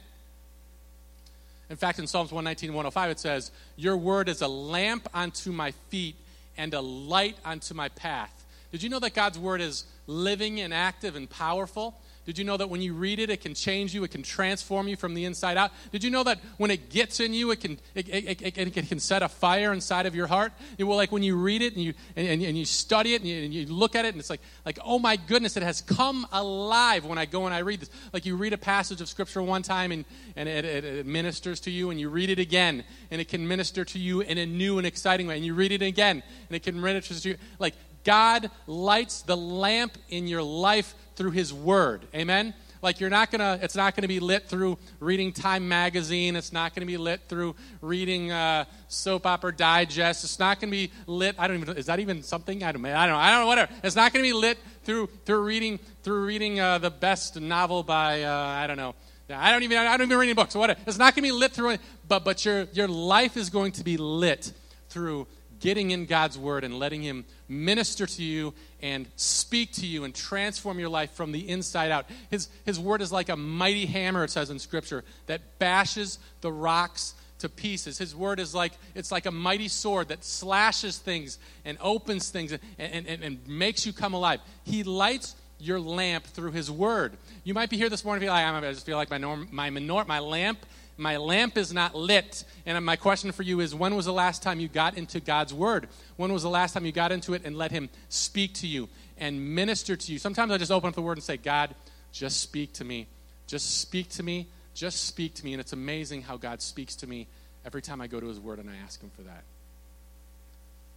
In 1.69 1.76
fact, 1.76 1.99
in 1.99 2.07
Psalms 2.07 2.33
119, 2.33 2.71
105, 2.71 3.11
it 3.11 3.21
says, 3.21 3.50
Your 3.76 3.97
word 3.97 4.28
is 4.28 4.40
a 4.40 4.49
lamp 4.49 5.09
unto 5.12 5.52
my 5.52 5.73
feet 5.90 6.16
and 6.57 6.73
a 6.75 6.81
light 6.81 7.37
unto 7.45 7.75
my 7.75 7.88
path. 7.90 8.47
Did 8.71 8.83
you 8.83 8.88
know 8.88 8.99
that 9.00 9.14
God's 9.14 9.38
word 9.38 9.61
is 9.61 9.85
living 10.07 10.61
and 10.61 10.73
active 10.73 11.16
and 11.16 11.28
powerful? 11.28 12.00
Did 12.25 12.38
you 12.38 12.45
know 12.45 12.57
that 12.57 12.71
when 12.71 12.81
you 12.81 12.95
read 12.95 13.19
it, 13.19 13.31
it 13.31 13.41
can 13.41 13.52
change 13.52 13.93
you? 13.93 14.05
It 14.05 14.12
can 14.12 14.23
transform 14.23 14.87
you 14.87 14.97
from 14.97 15.14
the 15.14 15.25
inside 15.25 15.57
out? 15.57 15.73
Did 15.91 16.05
you 16.05 16.11
know 16.11 16.23
that 16.23 16.38
when 16.57 16.71
it 16.71 16.88
gets 16.88 17.19
in 17.19 17.35
you, 17.35 17.50
it 17.50 17.61
can, 17.61 17.81
it, 17.97 18.09
it, 18.09 18.43
it, 18.43 18.76
it 18.76 18.88
can 18.88 19.00
set 19.00 19.25
a 19.25 19.29
fire 19.29 19.73
inside 19.73 20.07
of 20.07 20.14
your 20.14 20.29
heart? 20.29 20.52
It 20.79 20.85
will, 20.85 20.95
like 20.95 21.11
when 21.11 21.25
you 21.25 21.37
read 21.37 21.62
it 21.62 21.75
and 21.75 21.83
you, 21.83 21.95
and, 22.14 22.29
and, 22.29 22.57
you 22.57 22.64
study 22.64 23.14
it 23.14 23.23
and 23.23 23.29
you, 23.29 23.43
and 23.43 23.52
you, 23.52 23.67
look 23.67 23.97
at 23.97 24.05
it, 24.05 24.14
and 24.14 24.21
it's 24.21 24.31
like, 24.31 24.41
like, 24.64 24.79
oh 24.85 25.00
my 25.00 25.17
goodness, 25.17 25.57
it 25.57 25.64
has 25.64 25.81
come 25.81 26.25
alive 26.31 27.05
when 27.05 27.19
I 27.19 27.25
go 27.25 27.47
and 27.47 27.55
I 27.55 27.59
read 27.59 27.81
this. 27.81 27.91
Like 28.12 28.25
you 28.25 28.37
read 28.37 28.52
a 28.52 28.59
passage 28.59 29.00
of 29.00 29.09
Scripture 29.09 29.43
one 29.43 29.62
time 29.62 29.91
and, 29.91 30.05
and 30.37 30.49
it, 30.49 30.64
it 30.64 31.07
ministers 31.07 31.59
to 31.61 31.73
you, 31.73 31.91
and 31.91 31.99
you 31.99 32.09
read 32.09 32.31
it 32.31 32.38
again, 32.38 32.85
and 33.11 33.21
it 33.21 33.26
can 33.26 33.49
minister 33.49 33.85
to 33.85 33.99
you 33.99 34.21
in 34.21 34.38
a 34.38 34.47
new 34.47 34.79
and 34.79 34.87
exciting 34.87 35.26
way. 35.26 35.37
And 35.37 35.45
you 35.45 35.55
read 35.55 35.73
it 35.73 35.83
again, 35.83 36.23
and 36.49 36.57
it 36.57 36.62
can 36.62 36.81
minister 36.81 37.14
to 37.14 37.29
you. 37.31 37.37
Like 37.59 37.75
God 38.05 38.50
lights 38.67 39.23
the 39.23 39.37
lamp 39.37 39.99
in 40.09 40.26
your 40.26 40.43
life 40.43 40.95
through 41.23 41.31
his 41.31 41.55
word. 41.55 42.05
Amen? 42.17 42.52
Like 42.83 42.99
you're 42.99 43.09
not 43.09 43.31
gonna, 43.31 43.57
it's 43.62 43.76
not 43.76 43.95
gonna 43.95 44.09
be 44.09 44.19
lit 44.19 44.49
through 44.49 44.76
reading 44.99 45.33
Time 45.33 45.69
magazine. 45.69 46.35
It's 46.35 46.52
not 46.52 46.75
gonna 46.75 46.85
be 46.85 46.97
lit 46.97 47.21
through 47.29 47.55
reading 47.81 48.33
uh, 48.33 48.64
soap 48.88 49.25
opera 49.25 49.55
digest. 49.55 50.25
It's 50.25 50.41
not 50.41 50.59
gonna 50.59 50.73
be 50.73 50.91
lit. 51.07 51.37
I 51.38 51.47
don't 51.47 51.61
even. 51.61 51.76
Is 51.76 51.87
that 51.87 52.00
even 52.00 52.25
something? 52.25 52.64
I 52.64 52.73
don't. 52.73 52.85
I 52.85 53.07
don't 53.07 53.14
know. 53.14 53.21
I 53.21 53.31
don't 53.31 53.41
know. 53.43 53.47
Whatever. 53.47 53.73
It's 53.85 53.95
not 53.95 54.12
gonna 54.12 54.25
be 54.25 54.33
lit 54.33 54.59
through 54.83 55.11
through 55.25 55.45
reading 55.45 55.79
through 56.02 56.25
reading 56.25 56.59
uh, 56.59 56.79
the 56.79 56.91
best 56.91 57.41
novel 57.41 57.85
by 57.85 58.25
uh, 58.25 58.35
I 58.35 58.67
don't 58.67 58.76
know. 58.76 58.97
I 59.31 59.52
don't 59.52 59.62
even. 59.62 59.79
I 59.79 59.97
don't 59.97 60.09
even 60.09 60.19
read 60.19 60.35
books. 60.35 60.57
Whatever. 60.57 60.81
It's 60.85 60.99
not 60.99 61.14
gonna 61.14 61.29
be 61.29 61.31
lit 61.31 61.52
through. 61.52 61.76
But 62.09 62.25
but 62.25 62.45
your 62.45 62.67
your 62.73 62.88
life 62.88 63.37
is 63.37 63.49
going 63.49 63.71
to 63.73 63.85
be 63.85 63.97
lit 63.97 64.52
through 64.88 65.29
getting 65.62 65.92
in 65.92 66.07
God's 66.07 66.37
word 66.37 66.64
and 66.64 66.78
letting 66.78 67.02
Him 67.02 67.25
minister 67.49 68.04
to 68.04 68.23
you 68.23 68.52
and 68.83 69.07
speak 69.16 69.73
to 69.75 69.87
you 69.87 70.04
and 70.04 70.14
transform 70.14 70.78
your 70.78 70.88
life 70.88 71.12
from 71.12 71.33
the 71.33 71.49
inside 71.49 71.90
out. 71.90 72.07
His, 72.31 72.49
his 72.66 72.78
word 72.78 73.00
is 73.00 73.12
like 73.12 73.28
a 73.28 73.37
mighty 73.37 73.87
hammer, 73.87 74.25
it 74.25 74.31
says 74.31 74.50
in 74.50 74.59
Scripture, 74.59 75.04
that 75.26 75.59
bashes 75.59 76.19
the 76.40 76.52
rocks 76.52 77.14
to 77.38 77.49
pieces. 77.49 77.97
His 77.97 78.14
word 78.14 78.40
is 78.40 78.54
like 78.54 78.73
it's 78.95 79.12
like 79.12 79.26
a 79.26 79.31
mighty 79.31 79.69
sword 79.69 80.09
that 80.09 80.25
slashes 80.25 80.99
things 80.99 81.38
and 81.64 81.78
opens 81.81 82.28
things 82.31 82.52
and, 82.52 82.61
and, 82.78 83.07
and, 83.07 83.23
and 83.23 83.49
makes 83.49 83.87
you 83.87 83.92
come 83.92 84.14
alive. 84.14 84.40
He 84.64 84.83
lights 84.83 85.37
your 85.61 85.78
lamp 85.78 86.25
through 86.25 86.50
his 86.50 86.71
word. 86.71 87.16
You 87.45 87.54
might 87.54 87.71
be 87.71 87.76
here 87.76 87.88
this 87.88 88.04
morning 88.04 88.21
feel 88.23 88.33
like 88.33 88.45
I 88.45 88.61
just 88.73 88.85
feel 88.85 88.97
like 88.97 89.11
my 89.11 89.19
norm, 89.19 89.49
my 89.52 89.71
minor, 89.71 90.04
my 90.07 90.19
lamp 90.19 90.59
my 90.97 91.17
lamp 91.17 91.57
is 91.57 91.73
not 91.73 91.95
lit. 91.95 92.45
And 92.67 92.85
my 92.85 92.97
question 92.97 93.33
for 93.33 93.43
you 93.43 93.61
is 93.61 93.75
when 93.75 93.97
was 93.97 94.07
the 94.07 94.13
last 94.13 94.43
time 94.43 94.61
you 94.61 94.69
got 94.69 94.97
into 94.97 95.21
God's 95.21 95.55
Word? 95.55 95.89
When 96.17 96.33
was 96.33 96.43
the 96.43 96.51
last 96.51 96.73
time 96.73 96.87
you 96.87 96.93
got 96.93 97.13
into 97.13 97.35
it 97.35 97.43
and 97.45 97.57
let 97.57 97.71
Him 97.71 97.89
speak 98.09 98.55
to 98.55 98.67
you 98.67 98.89
and 99.19 99.55
minister 99.55 99.97
to 99.97 100.13
you? 100.13 100.19
Sometimes 100.19 100.53
I 100.53 100.59
just 100.59 100.71
open 100.71 100.89
up 100.89 100.95
the 100.95 101.03
Word 101.03 101.17
and 101.17 101.25
say, 101.25 101.37
God, 101.37 101.75
just 102.13 102.41
speak 102.41 102.73
to 102.75 102.85
me. 102.85 103.07
Just 103.47 103.81
speak 103.81 104.09
to 104.11 104.23
me. 104.23 104.47
Just 104.75 105.07
speak 105.07 105.35
to 105.35 105.45
me. 105.45 105.53
And 105.53 105.61
it's 105.61 105.73
amazing 105.73 106.23
how 106.23 106.37
God 106.37 106.63
speaks 106.63 106.97
to 106.97 107.07
me 107.07 107.27
every 107.65 107.83
time 107.83 108.01
I 108.01 108.07
go 108.07 108.21
to 108.21 108.27
His 108.27 108.39
Word 108.39 108.59
and 108.59 108.69
I 108.71 108.77
ask 108.85 109.03
Him 109.03 109.11
for 109.17 109.23
that. 109.23 109.45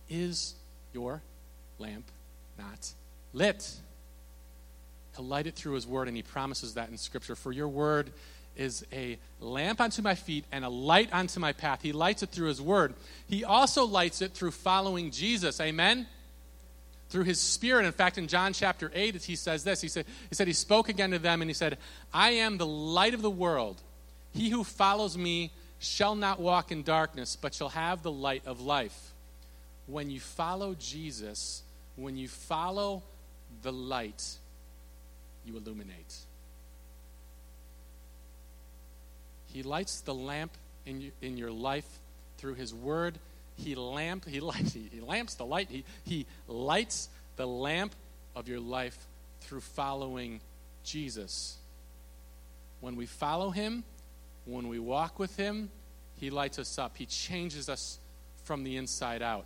Is 0.09 0.55
your 0.93 1.21
lamp 1.79 2.05
not 2.57 2.91
lit? 3.33 3.75
To 5.15 5.21
light 5.21 5.47
it 5.47 5.55
through 5.55 5.73
His 5.75 5.87
Word, 5.87 6.09
and 6.09 6.17
He 6.17 6.23
promises 6.23 6.73
that 6.73 6.89
in 6.89 6.97
Scripture. 6.97 7.35
For 7.35 7.51
your 7.51 7.69
Word 7.69 8.11
is 8.55 8.85
a 8.91 9.17
lamp 9.39 9.81
unto 9.81 10.01
my 10.01 10.15
feet 10.15 10.45
and 10.51 10.63
a 10.65 10.69
light 10.69 11.09
unto 11.11 11.39
my 11.39 11.53
path. 11.53 11.81
He 11.81 11.91
lights 11.91 12.23
it 12.23 12.29
through 12.29 12.47
His 12.47 12.61
Word. 12.61 12.93
He 13.27 13.43
also 13.43 13.85
lights 13.85 14.21
it 14.21 14.33
through 14.33 14.51
following 14.51 15.11
Jesus. 15.11 15.59
Amen? 15.59 16.07
Through 17.09 17.23
His 17.23 17.39
Spirit. 17.39 17.85
In 17.85 17.91
fact, 17.91 18.17
in 18.17 18.27
John 18.27 18.53
chapter 18.53 18.91
8, 18.93 19.23
He 19.23 19.35
says 19.35 19.63
this 19.63 19.81
He 19.81 19.87
said, 19.87 20.05
He 20.29 20.35
said, 20.35 20.47
He 20.47 20.53
spoke 20.53 20.89
again 20.89 21.11
to 21.11 21.19
them 21.19 21.41
and 21.41 21.49
He 21.49 21.55
said, 21.55 21.77
I 22.13 22.31
am 22.31 22.57
the 22.57 22.67
light 22.67 23.13
of 23.13 23.21
the 23.21 23.31
world. 23.31 23.81
He 24.33 24.49
who 24.49 24.63
follows 24.63 25.17
me 25.17 25.51
shall 25.79 26.15
not 26.15 26.39
walk 26.39 26.71
in 26.71 26.83
darkness, 26.83 27.37
but 27.39 27.53
shall 27.53 27.69
have 27.69 28.03
the 28.03 28.11
light 28.11 28.43
of 28.45 28.61
life. 28.61 29.13
When 29.87 30.09
you 30.09 30.19
follow 30.19 30.75
Jesus, 30.77 31.61
when 31.95 32.17
you 32.17 32.27
follow 32.27 33.03
the 33.61 33.71
light, 33.71 34.37
you 35.45 35.55
illuminate. 35.57 36.24
He 39.55 39.63
lights 39.63 40.01
the 40.01 40.13
lamp 40.13 40.51
in, 40.85 40.99
you, 40.99 41.11
in 41.21 41.37
your 41.37 41.49
life 41.49 41.87
through 42.37 42.55
His 42.55 42.73
Word. 42.73 43.17
He 43.55 43.73
lamp 43.73 44.27
he 44.27 44.41
lights 44.41 44.73
he, 44.73 44.89
he 44.91 44.99
lamps 44.99 45.35
the 45.35 45.45
light. 45.45 45.69
He, 45.71 45.85
he 46.03 46.25
lights 46.49 47.07
the 47.37 47.47
lamp 47.47 47.95
of 48.35 48.49
your 48.49 48.59
life 48.59 48.97
through 49.39 49.61
following 49.61 50.41
Jesus. 50.83 51.55
When 52.81 52.97
we 52.97 53.05
follow 53.05 53.51
Him, 53.51 53.85
when 54.43 54.67
we 54.67 54.77
walk 54.77 55.19
with 55.19 55.37
Him, 55.37 55.69
He 56.17 56.29
lights 56.29 56.59
us 56.59 56.77
up. 56.77 56.97
He 56.97 57.05
changes 57.05 57.69
us 57.69 57.97
from 58.43 58.65
the 58.65 58.75
inside 58.75 59.21
out. 59.21 59.45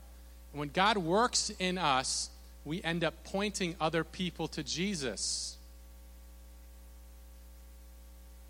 And 0.53 0.59
when 0.59 0.69
God 0.69 0.97
works 0.97 1.51
in 1.59 1.77
us, 1.77 2.31
we 2.65 2.81
end 2.81 3.03
up 3.03 3.13
pointing 3.25 3.75
other 3.79 4.03
people 4.03 4.47
to 4.47 4.63
Jesus. 4.63 5.55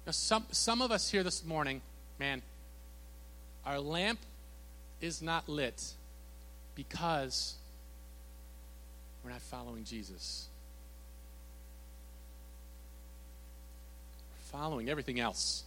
Some, 0.10 0.46
some 0.52 0.82
of 0.82 0.92
us 0.92 1.10
here 1.10 1.24
this 1.24 1.46
morning, 1.46 1.82
man, 2.20 2.42
our 3.66 3.80
lamp 3.80 4.20
is 5.02 5.22
not 5.22 5.48
lit 5.48 5.94
because 6.76 7.56
we're 9.24 9.32
not 9.32 9.42
following 9.42 9.84
Jesus. 9.84 10.48
We're 14.32 14.60
following 14.60 14.90
everything 14.90 15.20
else. 15.20 15.64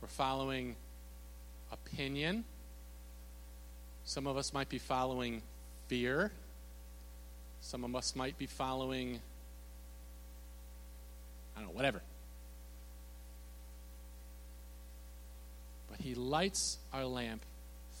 We're 0.00 0.08
following 0.08 0.76
opinion. 1.72 2.44
Some 4.04 4.26
of 4.26 4.36
us 4.36 4.52
might 4.52 4.68
be 4.68 4.78
following 4.78 5.42
fear. 5.88 6.32
Some 7.60 7.84
of 7.84 7.94
us 7.94 8.14
might 8.14 8.36
be 8.36 8.46
following, 8.46 9.20
I 11.56 11.60
don't 11.60 11.68
know, 11.68 11.74
whatever. 11.74 12.02
He 16.04 16.14
lights 16.14 16.76
our 16.92 17.06
lamp 17.06 17.42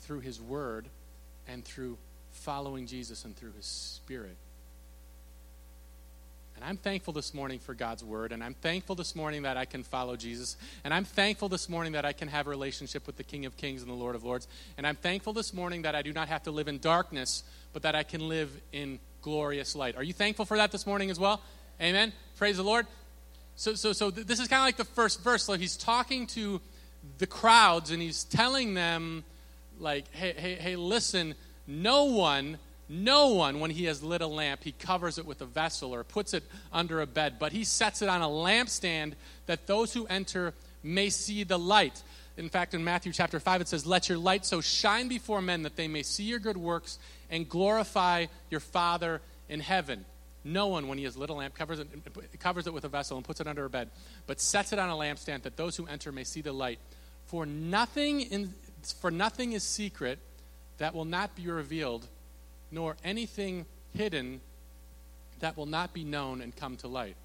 through 0.02 0.20
His 0.20 0.38
Word 0.38 0.84
and 1.48 1.64
through 1.64 1.96
following 2.32 2.86
Jesus 2.86 3.24
and 3.24 3.34
through 3.34 3.52
His 3.56 3.64
Spirit. 3.64 4.36
And 6.54 6.64
I'm 6.66 6.76
thankful 6.76 7.14
this 7.14 7.32
morning 7.32 7.58
for 7.58 7.72
God's 7.72 8.04
word, 8.04 8.30
and 8.30 8.44
I'm 8.44 8.52
thankful 8.52 8.94
this 8.94 9.16
morning 9.16 9.42
that 9.42 9.56
I 9.56 9.64
can 9.64 9.82
follow 9.82 10.16
Jesus, 10.16 10.56
and 10.84 10.92
I'm 10.92 11.04
thankful 11.04 11.48
this 11.48 11.66
morning 11.68 11.92
that 11.92 12.04
I 12.04 12.12
can 12.12 12.28
have 12.28 12.46
a 12.46 12.50
relationship 12.50 13.06
with 13.06 13.16
the 13.16 13.24
King 13.24 13.46
of 13.46 13.56
Kings 13.56 13.80
and 13.80 13.90
the 13.90 13.96
Lord 13.96 14.14
of 14.14 14.22
Lords, 14.22 14.46
and 14.76 14.86
I'm 14.86 14.96
thankful 14.96 15.32
this 15.32 15.54
morning 15.54 15.82
that 15.82 15.94
I 15.94 16.02
do 16.02 16.12
not 16.12 16.28
have 16.28 16.42
to 16.44 16.50
live 16.50 16.68
in 16.68 16.78
darkness, 16.78 17.42
but 17.72 17.82
that 17.82 17.96
I 17.96 18.02
can 18.02 18.28
live 18.28 18.50
in 18.70 19.00
glorious 19.22 19.74
light. 19.74 19.96
Are 19.96 20.04
you 20.04 20.12
thankful 20.12 20.44
for 20.44 20.58
that 20.58 20.70
this 20.70 20.86
morning 20.86 21.10
as 21.10 21.18
well? 21.18 21.40
Amen. 21.80 22.12
Praise 22.36 22.58
the 22.58 22.64
Lord. 22.64 22.86
So, 23.56 23.74
so, 23.74 23.92
so 23.92 24.10
this 24.10 24.38
is 24.38 24.46
kind 24.46 24.60
of 24.60 24.66
like 24.66 24.76
the 24.76 24.84
first 24.84 25.24
verse. 25.24 25.42
So 25.44 25.54
he's 25.54 25.76
talking 25.76 26.26
to 26.28 26.60
the 27.18 27.26
crowds, 27.26 27.90
and 27.90 28.02
he's 28.02 28.24
telling 28.24 28.74
them, 28.74 29.24
like, 29.78 30.12
hey, 30.12 30.34
hey, 30.36 30.54
hey, 30.54 30.76
listen, 30.76 31.34
no 31.66 32.04
one 32.04 32.58
no 32.88 33.28
one, 33.28 33.60
when 33.60 33.70
he 33.70 33.84
has 33.84 34.02
lit 34.02 34.20
a 34.20 34.26
lamp, 34.26 34.62
he 34.62 34.72
covers 34.72 35.18
it 35.18 35.24
with 35.24 35.40
a 35.40 35.46
vessel 35.46 35.94
or 35.94 36.04
puts 36.04 36.34
it 36.34 36.44
under 36.72 37.00
a 37.00 37.06
bed, 37.06 37.36
but 37.38 37.52
he 37.52 37.64
sets 37.64 38.02
it 38.02 38.08
on 38.08 38.20
a 38.20 38.28
lampstand 38.28 39.14
that 39.46 39.66
those 39.66 39.94
who 39.94 40.06
enter 40.06 40.52
may 40.82 41.08
see 41.08 41.44
the 41.44 41.58
light. 41.58 42.02
In 42.36 42.48
fact, 42.48 42.74
in 42.74 42.84
Matthew 42.84 43.12
chapter 43.12 43.40
5, 43.40 43.62
it 43.62 43.68
says, 43.68 43.86
Let 43.86 44.08
your 44.08 44.18
light 44.18 44.44
so 44.44 44.60
shine 44.60 45.08
before 45.08 45.40
men 45.40 45.62
that 45.62 45.76
they 45.76 45.88
may 45.88 46.02
see 46.02 46.24
your 46.24 46.38
good 46.38 46.56
works 46.56 46.98
and 47.30 47.48
glorify 47.48 48.26
your 48.50 48.60
Father 48.60 49.22
in 49.48 49.60
heaven. 49.60 50.04
No 50.44 50.66
one, 50.66 50.88
when 50.88 50.98
he 50.98 51.04
has 51.04 51.16
lit 51.16 51.30
a 51.30 51.34
lamp, 51.34 51.54
covers 51.54 51.78
it, 51.78 51.88
covers 52.38 52.66
it 52.66 52.74
with 52.74 52.84
a 52.84 52.88
vessel 52.88 53.16
and 53.16 53.24
puts 53.24 53.40
it 53.40 53.46
under 53.46 53.64
a 53.64 53.70
bed, 53.70 53.88
but 54.26 54.40
sets 54.40 54.72
it 54.72 54.78
on 54.78 54.90
a 54.90 54.92
lampstand 54.92 55.42
that 55.42 55.56
those 55.56 55.76
who 55.76 55.86
enter 55.86 56.12
may 56.12 56.24
see 56.24 56.42
the 56.42 56.52
light. 56.52 56.78
For 57.26 57.46
nothing, 57.46 58.20
in, 58.20 58.52
for 59.00 59.10
nothing 59.10 59.52
is 59.52 59.62
secret 59.62 60.18
that 60.78 60.94
will 60.94 61.06
not 61.06 61.34
be 61.34 61.46
revealed 61.46 62.06
nor 62.70 62.96
anything 63.04 63.64
hidden 63.94 64.40
that 65.40 65.56
will 65.56 65.66
not 65.66 65.94
be 65.94 66.04
known 66.04 66.40
and 66.40 66.54
come 66.54 66.76
to 66.78 66.88
light. 66.88 67.16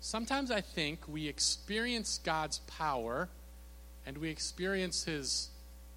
Sometimes 0.00 0.50
I 0.50 0.60
think 0.60 1.00
we 1.08 1.28
experience 1.28 2.20
God's 2.22 2.58
power 2.66 3.28
and 4.06 4.18
we 4.18 4.28
experience 4.28 5.04
His 5.04 5.48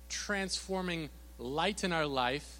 transforming 0.10 1.10
light 1.38 1.84
in 1.84 1.92
our 1.92 2.06
life, 2.06 2.60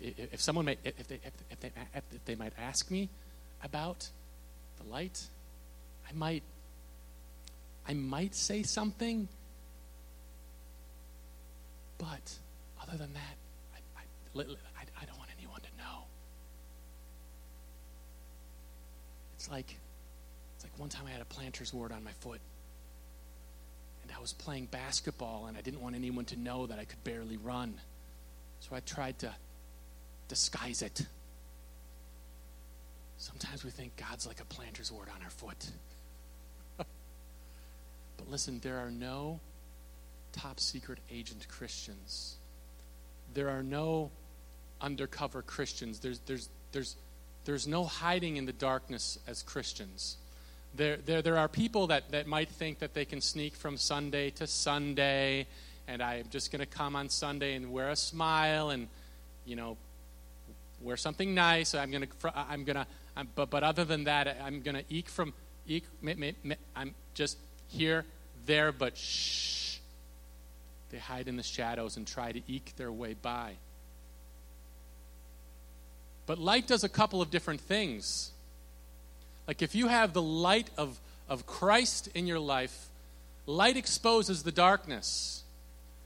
if, 0.00 0.34
if 0.34 0.40
someone 0.40 0.64
may, 0.64 0.76
if 0.84 1.08
they, 1.08 1.16
if, 1.16 1.32
if, 1.50 1.60
they, 1.60 1.70
if 1.94 2.24
they 2.24 2.34
might 2.34 2.52
ask 2.58 2.90
me 2.90 3.08
about 3.62 4.08
the 4.78 4.88
light, 4.90 5.26
I 6.08 6.12
might, 6.14 6.42
I 7.86 7.94
might 7.94 8.34
say 8.34 8.62
something, 8.62 9.28
but 11.98 12.34
other 12.82 12.96
than 12.96 13.12
that, 13.14 13.36
I, 13.74 14.00
I, 14.00 14.40
I, 14.40 14.82
I 15.02 15.04
don't 15.04 15.18
want 15.18 15.30
anyone 15.38 15.60
to 15.60 15.68
know. 15.78 16.04
It's 19.36 19.50
like, 19.50 19.76
it's 20.56 20.64
like 20.64 20.78
one 20.78 20.88
time 20.88 21.04
I 21.06 21.10
had 21.10 21.20
a 21.20 21.26
planter's 21.26 21.74
wart 21.74 21.92
on 21.92 22.04
my 22.04 22.12
foot. 22.20 22.40
And 24.02 24.12
I 24.16 24.20
was 24.20 24.32
playing 24.32 24.66
basketball, 24.66 25.46
and 25.46 25.56
I 25.56 25.60
didn't 25.60 25.80
want 25.80 25.94
anyone 25.94 26.24
to 26.26 26.36
know 26.36 26.66
that 26.66 26.78
I 26.78 26.84
could 26.84 27.02
barely 27.04 27.36
run. 27.36 27.74
So 28.60 28.74
I 28.74 28.80
tried 28.80 29.18
to 29.20 29.34
disguise 30.28 30.82
it. 30.82 31.06
Sometimes 33.16 33.64
we 33.64 33.70
think 33.70 33.96
God's 33.96 34.26
like 34.26 34.40
a 34.40 34.44
planter's 34.44 34.92
wart 34.92 35.08
on 35.14 35.22
our 35.24 35.30
foot. 35.30 35.66
but 36.76 36.86
listen, 38.30 38.60
there 38.60 38.78
are 38.78 38.90
no 38.90 39.40
top 40.32 40.60
secret 40.60 41.00
agent 41.10 41.48
Christians. 41.48 42.36
There 43.34 43.48
are 43.48 43.62
no 43.62 44.10
undercover 44.80 45.42
Christians. 45.42 45.98
There's, 45.98 46.20
there's, 46.20 46.48
there's, 46.72 46.96
there's 47.44 47.66
no 47.66 47.84
hiding 47.84 48.36
in 48.36 48.46
the 48.46 48.52
darkness 48.52 49.18
as 49.26 49.42
Christians. 49.42 50.16
There, 50.76 50.98
there, 50.98 51.22
there 51.22 51.38
are 51.38 51.48
people 51.48 51.88
that, 51.88 52.12
that 52.12 52.26
might 52.26 52.50
think 52.50 52.78
that 52.80 52.94
they 52.94 53.04
can 53.04 53.20
sneak 53.20 53.56
from 53.56 53.76
Sunday 53.76 54.30
to 54.30 54.46
Sunday, 54.46 55.46
and 55.88 56.02
I'm 56.02 56.26
just 56.30 56.52
going 56.52 56.60
to 56.60 56.66
come 56.66 56.94
on 56.94 57.08
Sunday 57.08 57.54
and 57.54 57.72
wear 57.72 57.88
a 57.88 57.96
smile 57.96 58.70
and, 58.70 58.86
you 59.44 59.56
know, 59.56 59.76
wear 60.80 60.96
something 60.96 61.34
nice. 61.34 61.74
I'm 61.74 61.90
gonna, 61.90 62.06
I'm 62.34 62.64
gonna, 62.64 62.86
I'm, 63.16 63.28
but 63.34 63.50
but 63.50 63.62
other 63.62 63.84
than 63.84 64.04
that, 64.04 64.36
I'm 64.42 64.60
gonna 64.60 64.84
eke 64.88 65.08
from 65.08 65.32
eke. 65.66 65.84
I'm 66.76 66.94
just 67.14 67.38
here, 67.68 68.04
there, 68.46 68.72
but 68.72 68.96
shh. 68.96 69.78
They 70.90 70.98
hide 70.98 71.28
in 71.28 71.36
the 71.36 71.42
shadows 71.42 71.96
and 71.96 72.06
try 72.06 72.32
to 72.32 72.40
eke 72.48 72.74
their 72.76 72.90
way 72.90 73.14
by. 73.20 73.52
But 76.26 76.38
light 76.38 76.66
does 76.66 76.84
a 76.84 76.88
couple 76.88 77.22
of 77.22 77.30
different 77.30 77.60
things. 77.60 78.32
Like 79.46 79.62
if 79.62 79.74
you 79.74 79.88
have 79.88 80.12
the 80.12 80.22
light 80.22 80.68
of, 80.76 80.98
of 81.28 81.46
Christ 81.46 82.08
in 82.14 82.26
your 82.26 82.38
life, 82.38 82.88
light 83.46 83.76
exposes 83.76 84.42
the 84.42 84.52
darkness. 84.52 85.42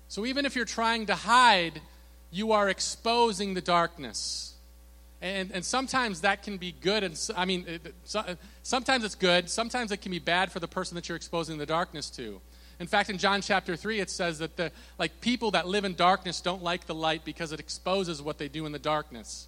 So 0.09 0.25
even 0.25 0.47
if 0.47 0.55
you're 0.55 0.65
trying 0.65 1.07
to 1.07 1.15
hide, 1.15 1.81
you 2.31 2.53
are 2.53 2.69
exposing 2.69 3.55
the 3.55 3.61
darkness. 3.61 4.52
And, 5.23 5.53
and 5.53 5.65
sometimes 5.65 6.23
that 6.23 6.43
can 6.43 6.57
be 6.57 6.73
good. 6.73 7.05
And 7.05 7.31
I 7.37 7.45
mean, 7.45 7.65
it, 7.69 7.95
so, 8.05 8.25
sometimes 8.65 9.05
it's 9.05 9.15
good. 9.15 9.49
Sometimes 9.49 9.93
it 9.93 9.99
can 9.99 10.11
be 10.11 10.19
bad 10.19 10.51
for 10.51 10.59
the 10.59 10.67
person 10.67 10.97
that 10.97 11.09
you're 11.09 11.17
exposing 11.17 11.59
the 11.59 11.67
darkness 11.67 12.11
to. 12.11 12.41
In 12.81 12.89
fact, 12.89 13.09
in 13.09 13.19
John 13.19 13.41
chapter 13.41 13.77
3, 13.77 14.01
it 14.01 14.11
says 14.11 14.41
that 14.41 14.57
the, 14.57 14.73
like 14.99 15.21
people 15.21 15.53
that 15.53 15.69
live 15.69 15.85
in 15.85 15.95
darkness 15.95 16.41
don't 16.41 16.65
like 16.65 16.87
the 16.87 16.95
light 16.95 17.25
because 17.25 17.53
it 17.53 17.61
exposes 17.61 18.21
what 18.21 18.39
they 18.39 18.49
do 18.49 18.67
in 18.67 18.73
the 18.73 18.81
darkness. 18.81 19.47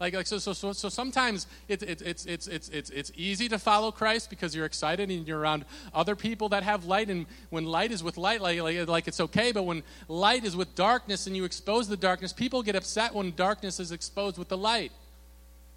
Like, 0.00 0.14
like 0.14 0.26
so, 0.26 0.38
so, 0.38 0.52
so, 0.52 0.72
so 0.72 0.88
sometimes 0.88 1.46
it, 1.68 1.84
it, 1.84 2.02
it's, 2.02 2.26
it's, 2.26 2.48
it's, 2.48 2.68
it's, 2.70 2.90
it's 2.90 3.12
easy 3.14 3.48
to 3.50 3.60
follow 3.60 3.92
Christ 3.92 4.28
because 4.28 4.56
you're 4.56 4.66
excited 4.66 5.08
and 5.08 5.28
you're 5.28 5.38
around 5.38 5.64
other 5.94 6.16
people 6.16 6.48
that 6.48 6.64
have 6.64 6.86
light. 6.86 7.08
And 7.08 7.26
when 7.50 7.64
light 7.64 7.92
is 7.92 8.02
with 8.02 8.16
light, 8.16 8.40
like, 8.40 8.60
like, 8.60 8.88
like 8.88 9.06
it's 9.06 9.20
okay. 9.20 9.52
But 9.52 9.62
when 9.62 9.84
light 10.08 10.42
is 10.44 10.56
with 10.56 10.74
darkness 10.74 11.28
and 11.28 11.36
you 11.36 11.44
expose 11.44 11.86
the 11.86 11.96
darkness, 11.96 12.32
people 12.32 12.64
get 12.64 12.74
upset 12.74 13.14
when 13.14 13.32
darkness 13.36 13.78
is 13.78 13.92
exposed 13.92 14.36
with 14.36 14.48
the 14.48 14.58
light. 14.58 14.90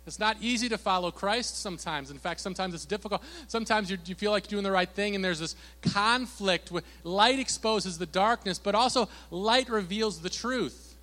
It's 0.07 0.19
not 0.19 0.37
easy 0.39 0.69
to 0.69 0.77
follow 0.77 1.09
Christ 1.09 1.61
sometimes. 1.61 2.11
In 2.11 2.19
fact, 2.19 2.39
sometimes 2.39 2.75
it's 2.75 2.85
difficult. 2.85 3.23
Sometimes 3.47 3.89
you, 3.89 3.97
feel 4.15 4.31
like 4.31 4.43
you're 4.45 4.57
doing 4.57 4.63
the 4.63 4.71
right 4.71 4.89
thing, 4.89 5.15
and 5.15 5.23
there's 5.25 5.39
this 5.39 5.55
conflict. 5.81 6.71
With, 6.71 6.85
light 7.03 7.39
exposes 7.39 7.97
the 7.97 8.05
darkness, 8.05 8.59
but 8.59 8.75
also 8.75 9.09
light 9.31 9.67
reveals 9.67 10.19
the 10.19 10.29
truth. 10.29 10.95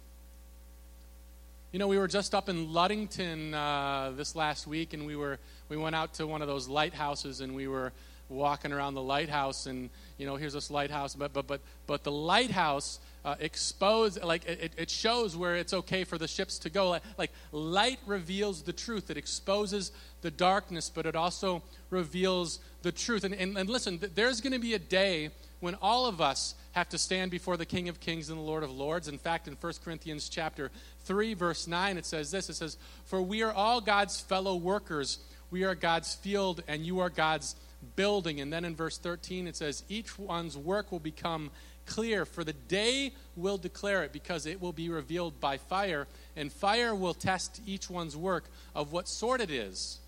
You 1.73 1.79
know, 1.79 1.89
we 1.89 1.99
were 1.99 2.07
just 2.07 2.35
up 2.35 2.49
in 2.49 2.73
Ludington 2.73 3.55
uh, 3.55 4.13
this 4.17 4.37
last 4.37 4.67
week, 4.67 4.93
and 4.93 5.05
we 5.05 5.17
were 5.17 5.39
we 5.69 5.77
went 5.77 5.97
out 5.97 6.15
to 6.15 6.27
one 6.27 6.43
of 6.43 6.49
those 6.49 6.69
lighthouses, 6.69 7.41
and 7.41 7.57
we 7.57 7.67
were 7.67 7.93
walking 8.29 8.73
around 8.73 8.95
the 8.95 9.03
lighthouse, 9.03 9.67
and 9.67 9.91
you 10.19 10.27
know, 10.27 10.37
here's 10.37 10.53
this 10.53 10.71
lighthouse, 10.71 11.15
but 11.17 11.33
but 11.33 11.47
but 11.49 11.61
but 11.87 12.05
the 12.05 12.13
lighthouse 12.13 13.01
uh, 13.25 13.37
expose, 13.39 14.21
like 14.23 14.45
it, 14.45 14.73
it 14.77 14.91
shows 14.91 15.37
where 15.37 15.57
it's 15.57 15.73
okay 15.73 16.05
for 16.05 16.19
the 16.19 16.27
ships 16.27 16.59
to 16.61 16.71
go. 16.71 16.91
Like, 16.91 17.03
like 17.19 17.31
light 17.53 18.01
reveals 18.07 18.63
the 18.63 18.73
truth. 18.73 19.11
It 19.11 19.17
exposes 19.17 19.93
the 20.23 20.31
darkness, 20.31 20.91
but 20.91 21.07
it 21.07 21.15
also 21.15 21.63
reveals 21.91 22.59
the 22.83 22.93
truth. 22.93 23.25
And, 23.25 23.35
and, 23.35 23.57
and 23.57 23.71
listen, 23.71 24.01
there's 24.15 24.41
going 24.41 24.53
to 24.53 24.59
be 24.59 24.75
a 24.75 24.79
day 24.79 25.31
when 25.61 25.77
all 25.81 26.07
of 26.07 26.21
us 26.21 26.57
have 26.73 26.89
to 26.89 26.99
stand 26.99 27.31
before 27.31 27.57
the 27.57 27.67
King 27.67 27.89
of 27.89 28.01
Kings 28.01 28.29
and 28.29 28.39
the 28.39 28.43
Lord 28.43 28.65
of 28.65 28.71
Lords. 28.71 29.07
In 29.07 29.19
fact, 29.19 29.47
in 29.47 29.55
1 29.55 29.73
Corinthians 29.85 30.29
chapter 30.29 30.73
3, 31.05 31.35
verse 31.35 31.69
9, 31.69 31.97
it 31.97 32.07
says 32.07 32.33
this. 32.33 32.51
It 32.51 32.55
says, 32.55 32.77
For 33.05 33.23
we 33.23 33.43
are 33.43 33.53
all 33.53 33.81
God's 33.81 34.21
fellow 34.21 34.57
workers. 34.57 35.19
We 35.51 35.65
are 35.65 35.75
God's 35.77 36.15
field, 36.15 36.63
and 36.67 36.85
you 36.85 36.99
are 36.99 37.11
God's 37.11 37.55
building. 37.95 38.41
And 38.41 38.53
then 38.53 38.65
in 38.65 38.75
verse 38.75 38.99
13, 38.99 39.47
it 39.47 39.55
says, 39.55 39.85
Each 39.89 40.19
one's 40.19 40.57
work 40.57 40.91
will 40.91 41.01
become 41.01 41.51
clear, 41.87 42.25
for 42.25 42.45
the 42.45 42.53
day 42.53 43.13
will 43.37 43.59
declare 43.59 44.03
it, 44.05 44.13
because 44.13 44.47
it 44.47 44.61
will 44.61 44.73
be 44.73 44.89
revealed 44.89 45.41
by 45.41 45.57
fire, 45.57 46.07
and 46.37 46.53
fire 46.53 46.95
will 46.95 47.15
test 47.15 47.61
each 47.67 47.91
one's 47.91 48.17
work 48.17 48.45
of 48.75 48.93
what 48.93 49.09
sort 49.09 49.41
it 49.41 49.51
is. 49.51 49.99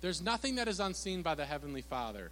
There's 0.00 0.22
nothing 0.22 0.56
that 0.56 0.68
is 0.68 0.80
unseen 0.80 1.22
by 1.22 1.34
the 1.34 1.44
Heavenly 1.44 1.82
Father. 1.82 2.30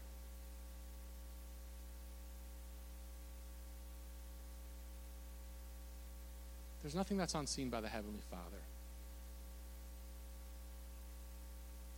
There's 6.82 6.94
nothing 6.94 7.16
that's 7.16 7.34
unseen 7.34 7.68
by 7.68 7.80
the 7.80 7.88
Heavenly 7.88 8.22
Father. 8.30 8.62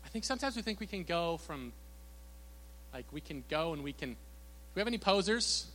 I 0.03 0.09
think 0.09 0.25
sometimes 0.25 0.57
we 0.57 0.63
think 0.63 0.81
we 0.81 0.87
can 0.87 1.05
go 1.05 1.37
from, 1.37 1.75
like, 2.95 3.05
we 3.13 3.21
can 3.21 3.45
go 3.51 3.75
and 3.75 3.85
we 3.85 3.93
can. 3.93 4.13
Do 4.13 4.17
we 4.75 4.81
have 4.81 4.89
any 4.89 4.97
posers? 4.97 5.67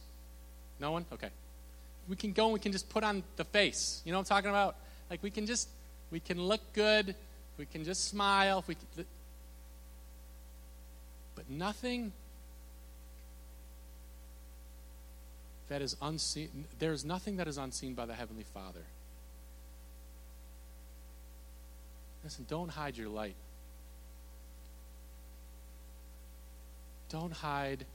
No 0.84 0.92
one? 0.92 1.06
Okay. 1.14 1.30
We 2.10 2.18
can 2.18 2.34
go 2.34 2.44
and 2.44 2.54
we 2.54 2.60
can 2.60 2.74
just 2.74 2.90
put 2.90 3.06
on 3.06 3.24
the 3.38 3.46
face. 3.46 4.02
You 4.04 4.12
know 4.12 4.18
what 4.18 4.30
I'm 4.30 4.36
talking 4.36 4.50
about? 4.50 4.76
Like, 5.10 5.24
we 5.24 5.30
can 5.30 5.46
just, 5.46 5.70
we 6.12 6.20
can 6.20 6.44
look 6.44 6.60
good. 6.74 7.16
We 7.58 7.66
can 7.66 7.86
just 7.86 8.10
smile. 8.10 8.60
If 8.60 8.68
we 8.68 8.76
can, 8.76 9.06
but 11.36 11.50
nothing 11.50 12.12
that 15.70 15.82
is 15.82 15.96
unseen, 16.02 16.66
there's 16.80 17.06
nothing 17.06 17.38
that 17.38 17.48
is 17.48 17.58
unseen 17.58 17.94
by 17.94 18.06
the 18.06 18.14
Heavenly 18.14 18.46
Father. 18.54 18.84
Listen, 22.26 22.46
don't 22.50 22.70
hide 22.70 22.98
your 22.98 23.08
light. 23.08 23.36
Don't 27.08 27.32
hide 27.32 27.86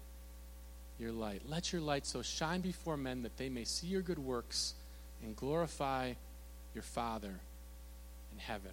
your 0.98 1.12
light. 1.12 1.42
Let 1.48 1.72
your 1.72 1.80
light 1.80 2.06
so 2.06 2.22
shine 2.22 2.60
before 2.60 2.96
men 2.96 3.22
that 3.22 3.36
they 3.36 3.48
may 3.48 3.64
see 3.64 3.86
your 3.86 4.02
good 4.02 4.18
works 4.18 4.74
and 5.22 5.36
glorify 5.36 6.14
your 6.74 6.82
Father 6.82 7.34
in 8.32 8.38
heaven. 8.38 8.72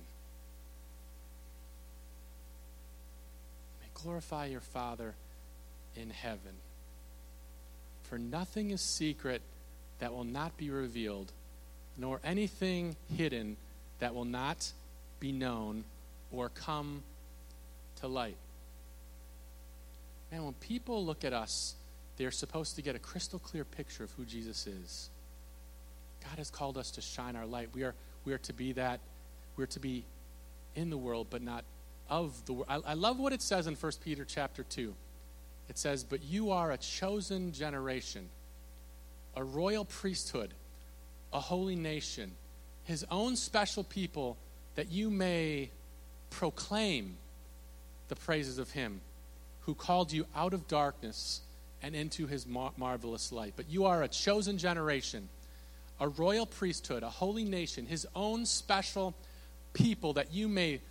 May 3.81 3.87
glorify 3.93 4.47
your 4.47 4.61
Father 4.61 5.15
in 5.95 6.09
heaven. 6.09 6.53
For 8.03 8.17
nothing 8.17 8.71
is 8.71 8.81
secret 8.81 9.41
that 9.99 10.13
will 10.13 10.23
not 10.23 10.57
be 10.57 10.69
revealed, 10.69 11.31
nor 11.97 12.19
anything 12.23 12.95
hidden 13.15 13.57
that 13.99 14.13
will 14.13 14.25
not 14.25 14.71
be 15.19 15.31
known 15.31 15.83
or 16.31 16.49
come 16.49 17.03
to 18.01 18.07
light. 18.07 18.37
And 20.31 20.43
when 20.43 20.53
people 20.53 21.05
look 21.05 21.23
at 21.23 21.33
us, 21.33 21.75
they're 22.17 22.31
supposed 22.31 22.75
to 22.75 22.81
get 22.81 22.95
a 22.95 22.99
crystal 22.99 23.39
clear 23.39 23.63
picture 23.63 24.03
of 24.03 24.11
who 24.11 24.25
Jesus 24.25 24.67
is. 24.67 25.09
God 26.23 26.37
has 26.37 26.49
called 26.49 26.77
us 26.77 26.91
to 26.91 27.01
shine 27.01 27.35
our 27.35 27.45
light. 27.45 27.69
We 27.73 27.83
are, 27.83 27.93
we 28.23 28.33
are 28.33 28.37
to 28.39 28.53
be 28.53 28.71
that. 28.73 28.99
We're 29.57 29.65
to 29.67 29.79
be 29.79 30.05
in 30.75 30.89
the 30.89 30.97
world, 30.97 31.27
but 31.29 31.41
not 31.41 31.63
of 32.09 32.45
the 32.45 32.53
world. 32.53 32.67
I, 32.69 32.91
I 32.91 32.93
love 32.93 33.19
what 33.19 33.33
it 33.33 33.41
says 33.41 33.67
in 33.67 33.75
1 33.75 33.91
Peter 34.03 34.25
chapter 34.25 34.63
2. 34.63 34.93
It 35.69 35.77
says, 35.77 36.03
But 36.03 36.23
you 36.23 36.51
are 36.51 36.71
a 36.71 36.77
chosen 36.77 37.51
generation, 37.51 38.29
a 39.35 39.43
royal 39.43 39.85
priesthood, 39.85 40.53
a 41.33 41.39
holy 41.39 41.75
nation, 41.75 42.31
his 42.83 43.05
own 43.09 43.35
special 43.35 43.83
people, 43.83 44.37
that 44.75 44.91
you 44.91 45.09
may 45.09 45.69
proclaim 46.29 47.17
the 48.07 48.15
praises 48.15 48.57
of 48.57 48.71
him 48.71 49.01
who 49.61 49.73
called 49.73 50.11
you 50.11 50.25
out 50.35 50.53
of 50.53 50.67
darkness 50.67 51.41
and 51.85 51.95
into 51.95 52.25
his 52.25 52.47
mar- 52.47 52.71
marvelous 52.77 53.31
light. 53.31 53.53
But 53.55 53.69
you 53.69 53.85
are 53.85 54.01
a 54.01 54.07
chosen 54.07 54.57
generation, 54.57 55.29
a 55.99 56.07
royal 56.07 56.47
priesthood, 56.47 57.03
a 57.03 57.09
holy 57.09 57.45
nation, 57.45 57.85
his 57.85 58.07
own 58.15 58.47
special 58.47 59.13
people 59.73 60.13
that 60.13 60.33
you 60.33 60.47
may 60.47 60.81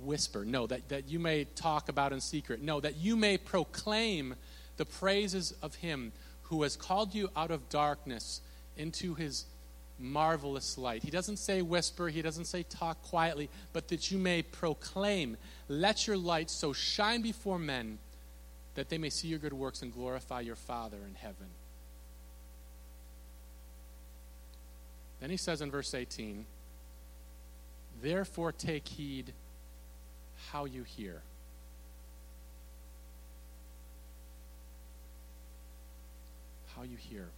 whisper. 0.00 0.44
No, 0.44 0.66
that, 0.66 0.88
that 0.88 1.08
you 1.08 1.20
may 1.20 1.44
talk 1.44 1.88
about 1.88 2.12
in 2.12 2.20
secret. 2.20 2.60
No, 2.60 2.80
that 2.80 2.96
you 2.96 3.14
may 3.14 3.38
proclaim 3.38 4.34
the 4.76 4.84
praises 4.84 5.54
of 5.62 5.76
him 5.76 6.10
who 6.42 6.64
has 6.64 6.74
called 6.74 7.14
you 7.14 7.30
out 7.36 7.52
of 7.52 7.68
darkness 7.68 8.40
into 8.76 9.14
his 9.14 9.44
marvelous 10.00 10.76
light. 10.76 11.04
He 11.04 11.12
doesn't 11.12 11.36
say 11.36 11.62
whisper, 11.62 12.08
he 12.08 12.22
doesn't 12.22 12.46
say 12.46 12.64
talk 12.64 13.00
quietly, 13.02 13.48
but 13.72 13.86
that 13.88 14.10
you 14.10 14.18
may 14.18 14.42
proclaim. 14.42 15.36
Let 15.68 16.08
your 16.08 16.16
light 16.16 16.50
so 16.50 16.72
shine 16.72 17.22
before 17.22 17.58
men 17.60 17.98
that 18.80 18.88
they 18.88 18.96
may 18.96 19.10
see 19.10 19.28
your 19.28 19.38
good 19.38 19.52
works 19.52 19.82
and 19.82 19.92
glorify 19.92 20.40
your 20.40 20.56
Father 20.56 20.96
in 21.06 21.14
heaven. 21.14 21.48
Then 25.20 25.28
he 25.28 25.36
says 25.36 25.60
in 25.60 25.70
verse 25.70 25.92
18, 25.92 26.46
Therefore 28.02 28.52
take 28.52 28.88
heed 28.88 29.34
how 30.50 30.64
you 30.64 30.82
hear. 30.82 31.20
How 36.74 36.82
you 36.82 36.96
hear. 36.96 37.28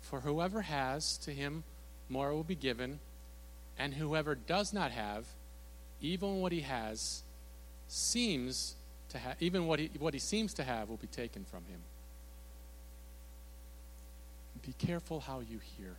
For 0.00 0.22
whoever 0.22 0.62
has, 0.62 1.16
to 1.18 1.30
him 1.30 1.62
more 2.08 2.34
will 2.34 2.42
be 2.42 2.56
given, 2.56 2.98
and 3.78 3.94
whoever 3.94 4.34
does 4.34 4.72
not 4.72 4.90
have, 4.90 5.24
even 6.00 6.40
what 6.40 6.50
he 6.50 6.62
has, 6.62 7.22
seems 7.86 8.74
to 9.10 9.18
have, 9.18 9.36
even 9.40 9.66
what 9.66 9.78
he, 9.78 9.90
what 9.98 10.14
he 10.14 10.20
seems 10.20 10.54
to 10.54 10.64
have 10.64 10.88
will 10.88 10.96
be 10.96 11.06
taken 11.06 11.44
from 11.44 11.64
him. 11.66 11.80
Be 14.64 14.74
careful 14.78 15.20
how 15.20 15.40
you 15.40 15.60
hear. 15.76 15.94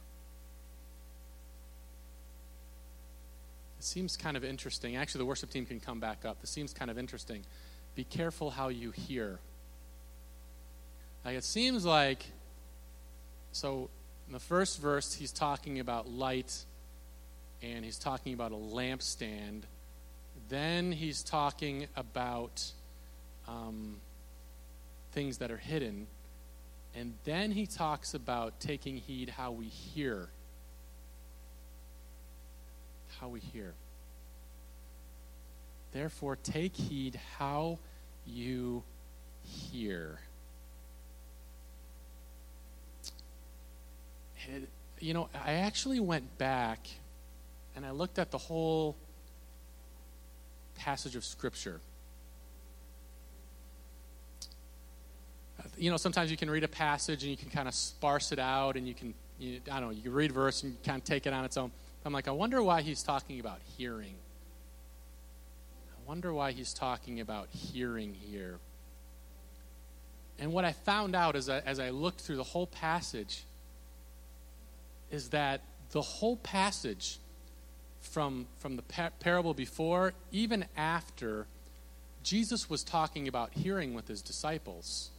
It 3.79 3.83
seems 3.83 4.17
kind 4.17 4.35
of 4.35 4.43
interesting. 4.43 4.95
Actually, 4.95 5.19
the 5.19 5.25
worship 5.25 5.49
team 5.49 5.65
can 5.65 5.79
come 5.79 5.99
back 5.99 6.25
up. 6.25 6.41
This 6.41 6.49
seems 6.49 6.73
kind 6.73 6.91
of 6.91 6.97
interesting. 6.97 7.43
Be 7.95 8.03
careful 8.03 8.49
how 8.49 8.69
you 8.69 8.91
hear. 8.91 9.39
Like, 11.23 11.37
it 11.37 11.43
seems 11.43 11.85
like, 11.85 12.25
so 13.51 13.89
in 14.27 14.33
the 14.33 14.39
first 14.39 14.81
verse, 14.81 15.13
he's 15.13 15.31
talking 15.31 15.79
about 15.79 16.09
light 16.09 16.65
and 17.61 17.85
he's 17.85 17.97
talking 17.97 18.33
about 18.33 18.51
a 18.51 18.55
lampstand. 18.55 19.63
Then 20.49 20.91
he's 20.91 21.23
talking 21.23 21.87
about 21.95 22.71
um, 23.47 23.97
things 25.11 25.37
that 25.37 25.51
are 25.51 25.57
hidden. 25.57 26.07
And 26.95 27.13
then 27.25 27.51
he 27.51 27.65
talks 27.65 28.13
about 28.13 28.59
taking 28.59 28.97
heed 28.97 29.29
how 29.29 29.51
we 29.51 29.65
hear. 29.65 30.29
How 33.19 33.27
we 33.27 33.39
hear. 33.39 33.73
Therefore, 35.91 36.35
take 36.35 36.75
heed 36.75 37.19
how 37.37 37.79
you 38.25 38.83
hear. 39.43 40.19
It, 44.47 44.69
you 44.99 45.13
know, 45.13 45.29
I 45.33 45.53
actually 45.53 45.99
went 45.99 46.37
back 46.37 46.87
and 47.75 47.85
I 47.85 47.91
looked 47.91 48.17
at 48.17 48.31
the 48.31 48.37
whole 48.37 48.95
passage 50.75 51.15
of 51.15 51.25
Scripture. 51.25 51.79
You 55.77 55.91
know, 55.91 55.97
sometimes 55.97 56.31
you 56.31 56.37
can 56.37 56.49
read 56.49 56.63
a 56.63 56.67
passage 56.67 57.23
and 57.23 57.31
you 57.31 57.37
can 57.37 57.49
kind 57.49 57.67
of 57.67 57.73
sparse 57.73 58.31
it 58.31 58.39
out 58.39 58.75
and 58.75 58.87
you 58.87 58.93
can, 58.93 59.13
you, 59.39 59.59
I 59.71 59.79
don't 59.79 59.89
know, 59.89 59.95
you 59.95 60.03
can 60.03 60.13
read 60.13 60.31
a 60.31 60.33
verse 60.33 60.63
and 60.63 60.81
kind 60.83 60.99
of 60.99 61.03
take 61.03 61.25
it 61.25 61.33
on 61.33 61.45
its 61.45 61.57
own. 61.57 61.71
I'm 62.05 62.13
like, 62.13 62.27
I 62.27 62.31
wonder 62.31 62.63
why 62.63 62.81
he's 62.81 63.03
talking 63.03 63.39
about 63.39 63.59
hearing. 63.77 64.15
I 65.91 66.09
wonder 66.09 66.33
why 66.33 66.53
he's 66.53 66.73
talking 66.73 67.19
about 67.19 67.49
hearing 67.51 68.13
here. 68.13 68.59
And 70.39 70.53
what 70.53 70.63
I 70.63 70.71
found 70.71 71.15
out 71.15 71.35
as 71.35 71.49
I, 71.49 71.59
as 71.59 71.79
I 71.79 71.89
looked 71.89 72.21
through 72.21 72.37
the 72.37 72.43
whole 72.43 72.67
passage 72.67 73.43
is 75.11 75.29
that 75.29 75.61
the 75.91 76.01
whole 76.01 76.37
passage 76.37 77.19
from, 78.01 78.47
from 78.59 78.75
the 78.75 78.83
par- 78.83 79.11
parable 79.19 79.53
before, 79.53 80.13
even 80.31 80.65
after, 80.75 81.47
Jesus 82.23 82.69
was 82.69 82.83
talking 82.83 83.27
about 83.27 83.51
hearing 83.53 83.93
with 83.93 84.07
his 84.07 84.21
disciples. 84.21 85.09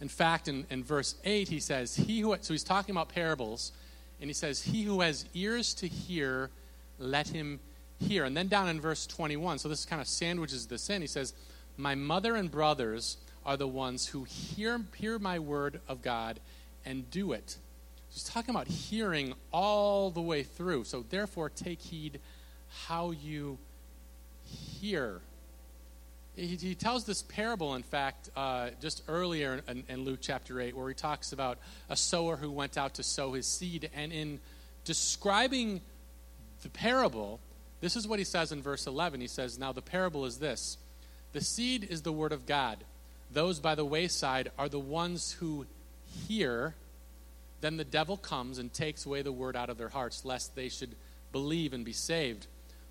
In 0.00 0.08
fact, 0.08 0.48
in, 0.48 0.66
in 0.70 0.84
verse 0.84 1.14
8, 1.24 1.48
he 1.48 1.60
says, 1.60 1.94
He 1.96 2.20
who, 2.20 2.36
so 2.40 2.52
he's 2.52 2.64
talking 2.64 2.94
about 2.94 3.08
parables, 3.08 3.72
and 4.20 4.28
he 4.28 4.34
says, 4.34 4.62
He 4.62 4.82
who 4.82 5.00
has 5.00 5.24
ears 5.34 5.74
to 5.74 5.86
hear, 5.86 6.50
let 6.98 7.28
him 7.28 7.60
hear. 8.00 8.24
And 8.24 8.36
then 8.36 8.48
down 8.48 8.68
in 8.68 8.80
verse 8.80 9.06
21, 9.06 9.58
so 9.58 9.68
this 9.68 9.84
kind 9.84 10.02
of 10.02 10.08
sandwiches 10.08 10.66
this 10.66 10.90
in, 10.90 11.00
he 11.00 11.06
says, 11.06 11.32
My 11.76 11.94
mother 11.94 12.34
and 12.36 12.50
brothers 12.50 13.16
are 13.46 13.56
the 13.56 13.68
ones 13.68 14.06
who 14.06 14.24
hear, 14.24 14.80
hear 14.96 15.18
my 15.18 15.38
word 15.38 15.80
of 15.88 16.02
God 16.02 16.40
and 16.84 17.10
do 17.10 17.32
it. 17.32 17.56
He's 18.10 18.24
talking 18.24 18.54
about 18.54 18.68
hearing 18.68 19.34
all 19.52 20.10
the 20.10 20.20
way 20.20 20.42
through. 20.42 20.84
So 20.84 21.04
therefore, 21.08 21.50
take 21.50 21.80
heed 21.80 22.20
how 22.86 23.10
you 23.10 23.58
hear 24.44 25.20
he, 26.36 26.56
he 26.56 26.74
tells 26.74 27.04
this 27.04 27.22
parable, 27.22 27.74
in 27.74 27.82
fact, 27.82 28.30
uh, 28.36 28.70
just 28.80 29.02
earlier 29.08 29.62
in, 29.68 29.84
in 29.88 30.04
Luke 30.04 30.18
chapter 30.20 30.60
8, 30.60 30.76
where 30.76 30.88
he 30.88 30.94
talks 30.94 31.32
about 31.32 31.58
a 31.88 31.96
sower 31.96 32.36
who 32.36 32.50
went 32.50 32.76
out 32.76 32.94
to 32.94 33.02
sow 33.02 33.32
his 33.32 33.46
seed. 33.46 33.90
And 33.94 34.12
in 34.12 34.40
describing 34.84 35.80
the 36.62 36.68
parable, 36.70 37.40
this 37.80 37.96
is 37.96 38.08
what 38.08 38.18
he 38.18 38.24
says 38.24 38.50
in 38.50 38.62
verse 38.62 38.86
11. 38.86 39.20
He 39.20 39.28
says, 39.28 39.58
Now 39.58 39.72
the 39.72 39.82
parable 39.82 40.24
is 40.24 40.38
this 40.38 40.76
the 41.32 41.40
seed 41.40 41.86
is 41.88 42.02
the 42.02 42.12
word 42.12 42.32
of 42.32 42.46
God. 42.46 42.78
Those 43.30 43.60
by 43.60 43.74
the 43.74 43.84
wayside 43.84 44.50
are 44.58 44.68
the 44.68 44.78
ones 44.78 45.32
who 45.32 45.66
hear. 46.28 46.74
Then 47.60 47.76
the 47.76 47.84
devil 47.84 48.16
comes 48.16 48.58
and 48.58 48.72
takes 48.72 49.06
away 49.06 49.22
the 49.22 49.32
word 49.32 49.56
out 49.56 49.70
of 49.70 49.78
their 49.78 49.88
hearts, 49.88 50.24
lest 50.24 50.54
they 50.54 50.68
should 50.68 50.94
believe 51.32 51.72
and 51.72 51.84
be 51.84 51.92
saved. 51.92 52.46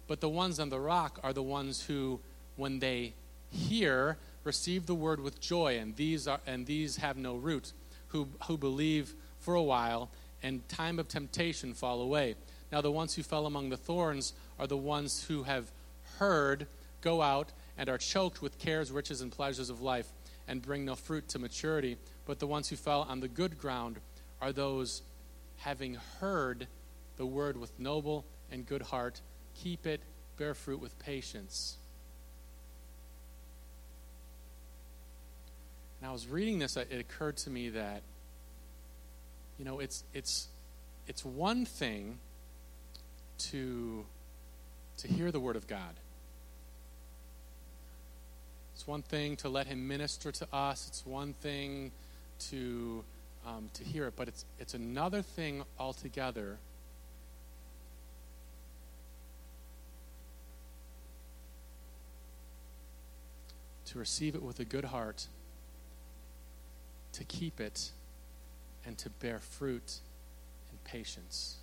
But 0.07 0.19
the 0.19 0.29
ones 0.29 0.59
on 0.59 0.69
the 0.69 0.79
rock 0.79 1.19
are 1.23 1.31
the 1.31 1.43
ones 1.43 1.83
who, 1.83 2.19
when 2.55 2.79
they 2.79 3.13
hear, 3.53 4.17
receive 4.43 4.85
the 4.85 4.95
word 4.95 5.19
with 5.19 5.39
joy, 5.39 5.77
and 5.77 5.95
these, 5.95 6.27
are, 6.27 6.41
and 6.45 6.65
these 6.65 6.97
have 6.97 7.17
no 7.17 7.35
root, 7.35 7.71
who, 8.07 8.27
who 8.47 8.57
believe 8.57 9.13
for 9.39 9.55
a 9.55 9.63
while, 9.63 10.09
and 10.41 10.67
time 10.67 10.99
of 10.99 11.07
temptation 11.07 11.73
fall 11.73 12.01
away. 12.01 12.35
Now, 12.71 12.81
the 12.81 12.91
ones 12.91 13.13
who 13.15 13.23
fell 13.23 13.45
among 13.45 13.69
the 13.69 13.77
thorns 13.77 14.33
are 14.59 14.67
the 14.67 14.77
ones 14.77 15.23
who 15.27 15.43
have 15.43 15.71
heard, 16.17 16.67
go 17.01 17.21
out, 17.21 17.51
and 17.77 17.89
are 17.89 17.97
choked 17.97 18.41
with 18.41 18.59
cares, 18.59 18.91
riches, 18.91 19.21
and 19.21 19.31
pleasures 19.31 19.69
of 19.69 19.81
life, 19.81 20.07
and 20.47 20.61
bring 20.61 20.83
no 20.85 20.95
fruit 20.95 21.27
to 21.29 21.39
maturity. 21.39 21.97
But 22.25 22.39
the 22.39 22.47
ones 22.47 22.69
who 22.69 22.75
fell 22.75 23.03
on 23.03 23.19
the 23.19 23.27
good 23.27 23.57
ground 23.57 23.99
are 24.41 24.51
those 24.51 25.03
having 25.57 25.97
heard 26.19 26.67
the 27.15 27.25
word 27.25 27.55
with 27.55 27.79
noble 27.79 28.25
and 28.51 28.65
good 28.65 28.81
heart, 28.81 29.21
keep 29.53 29.85
it, 29.85 30.01
bear 30.37 30.53
fruit 30.53 30.81
with 30.81 30.97
patience. 30.99 31.77
And 36.03 36.09
I 36.09 36.11
was 36.11 36.27
reading 36.27 36.59
this, 36.59 36.75
it 36.75 36.91
occurred 36.91 37.37
to 37.37 37.49
me 37.49 37.69
that, 37.69 38.01
you 39.57 39.63
know, 39.63 39.79
it's, 39.79 40.03
it's, 40.13 40.49
it's 41.07 41.23
one 41.23 41.65
thing 41.65 42.19
to, 43.37 44.03
to 44.97 45.07
hear 45.07 45.31
the 45.31 45.39
Word 45.39 45.55
of 45.55 45.65
God. 45.65 45.93
It's 48.75 48.85
one 48.85 49.01
thing 49.01 49.37
to 49.37 49.47
let 49.47 49.67
Him 49.67 49.87
minister 49.87 50.33
to 50.33 50.47
us. 50.51 50.89
It's 50.89 51.05
one 51.05 51.35
thing 51.35 51.93
to, 52.49 53.05
um, 53.47 53.69
to 53.73 53.85
hear 53.85 54.05
it. 54.05 54.15
But 54.17 54.27
it's, 54.27 54.43
it's 54.59 54.73
another 54.73 55.21
thing 55.21 55.63
altogether 55.79 56.57
to 63.85 63.97
receive 63.97 64.35
it 64.35 64.43
with 64.43 64.59
a 64.59 64.65
good 64.65 64.83
heart, 64.83 65.27
to 67.13 67.23
keep 67.23 67.59
it, 67.59 67.91
and 68.85 68.97
to 68.97 69.09
bear 69.09 69.39
fruit 69.39 69.99
in 70.71 70.77
patience. 70.83 71.57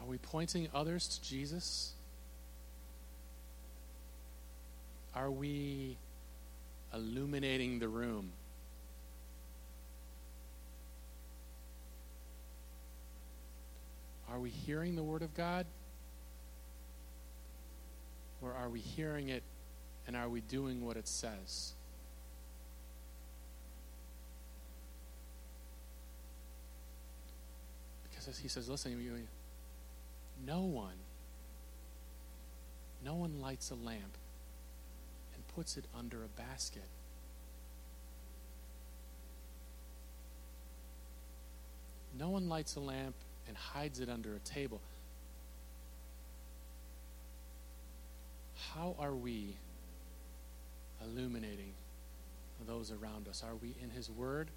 Are 0.00 0.06
we 0.08 0.18
pointing 0.18 0.68
others 0.72 1.08
to 1.08 1.22
Jesus? 1.22 1.92
Are 5.14 5.30
we 5.30 5.96
illuminating 6.94 7.78
the 7.78 7.88
room? 7.88 8.32
Are 14.30 14.38
we 14.38 14.50
hearing 14.50 14.96
the 14.96 15.02
Word 15.02 15.22
of 15.22 15.34
God? 15.34 15.66
Or 18.42 18.52
are 18.52 18.68
we 18.68 18.80
hearing 18.80 19.28
it 19.28 19.42
and 20.06 20.14
are 20.14 20.28
we 20.28 20.40
doing 20.40 20.84
what 20.84 20.96
it 20.96 21.08
says? 21.08 21.72
Because 28.08 28.28
as 28.28 28.38
he 28.38 28.48
says, 28.48 28.68
listen, 28.68 29.26
no 30.44 30.60
one, 30.60 30.94
no 33.04 33.14
one 33.14 33.40
lights 33.40 33.70
a 33.70 33.74
lamp 33.74 34.16
puts 35.56 35.78
it 35.78 35.86
under 35.98 36.18
a 36.22 36.28
basket. 36.40 36.84
No 42.18 42.28
one 42.28 42.48
lights 42.48 42.76
a 42.76 42.80
lamp 42.80 43.14
and 43.48 43.56
hides 43.56 44.00
it 44.00 44.10
under 44.10 44.34
a 44.34 44.38
table. 44.40 44.80
How 48.74 48.94
are 48.98 49.14
we 49.14 49.56
illuminating 51.02 51.72
those 52.66 52.92
around 52.92 53.26
us? 53.26 53.42
Are 53.42 53.56
we 53.56 53.74
in 53.82 53.88
His 53.88 54.10
Word? 54.10 54.48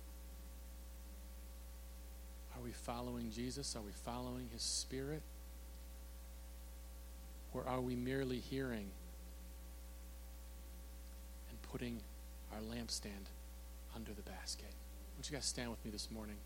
Are 2.55 2.61
we 2.61 2.71
following 2.71 3.31
Jesus? 3.31 3.75
Are 3.77 3.81
we 3.81 3.93
following 4.03 4.49
His 4.51 4.61
Spirit? 4.61 5.21
Or 7.53 7.65
are 7.65 7.79
we 7.79 7.95
merely 7.95 8.39
hearing 8.39 8.87
putting 11.71 11.99
our 12.51 12.59
lampstand 12.59 13.29
under 13.95 14.11
the 14.13 14.21
basket? 14.23 14.73
Don't 15.15 15.29
you 15.29 15.35
guys 15.35 15.45
stand 15.45 15.69
with 15.69 15.83
me 15.85 15.91
this 15.91 16.09
morning? 16.11 16.37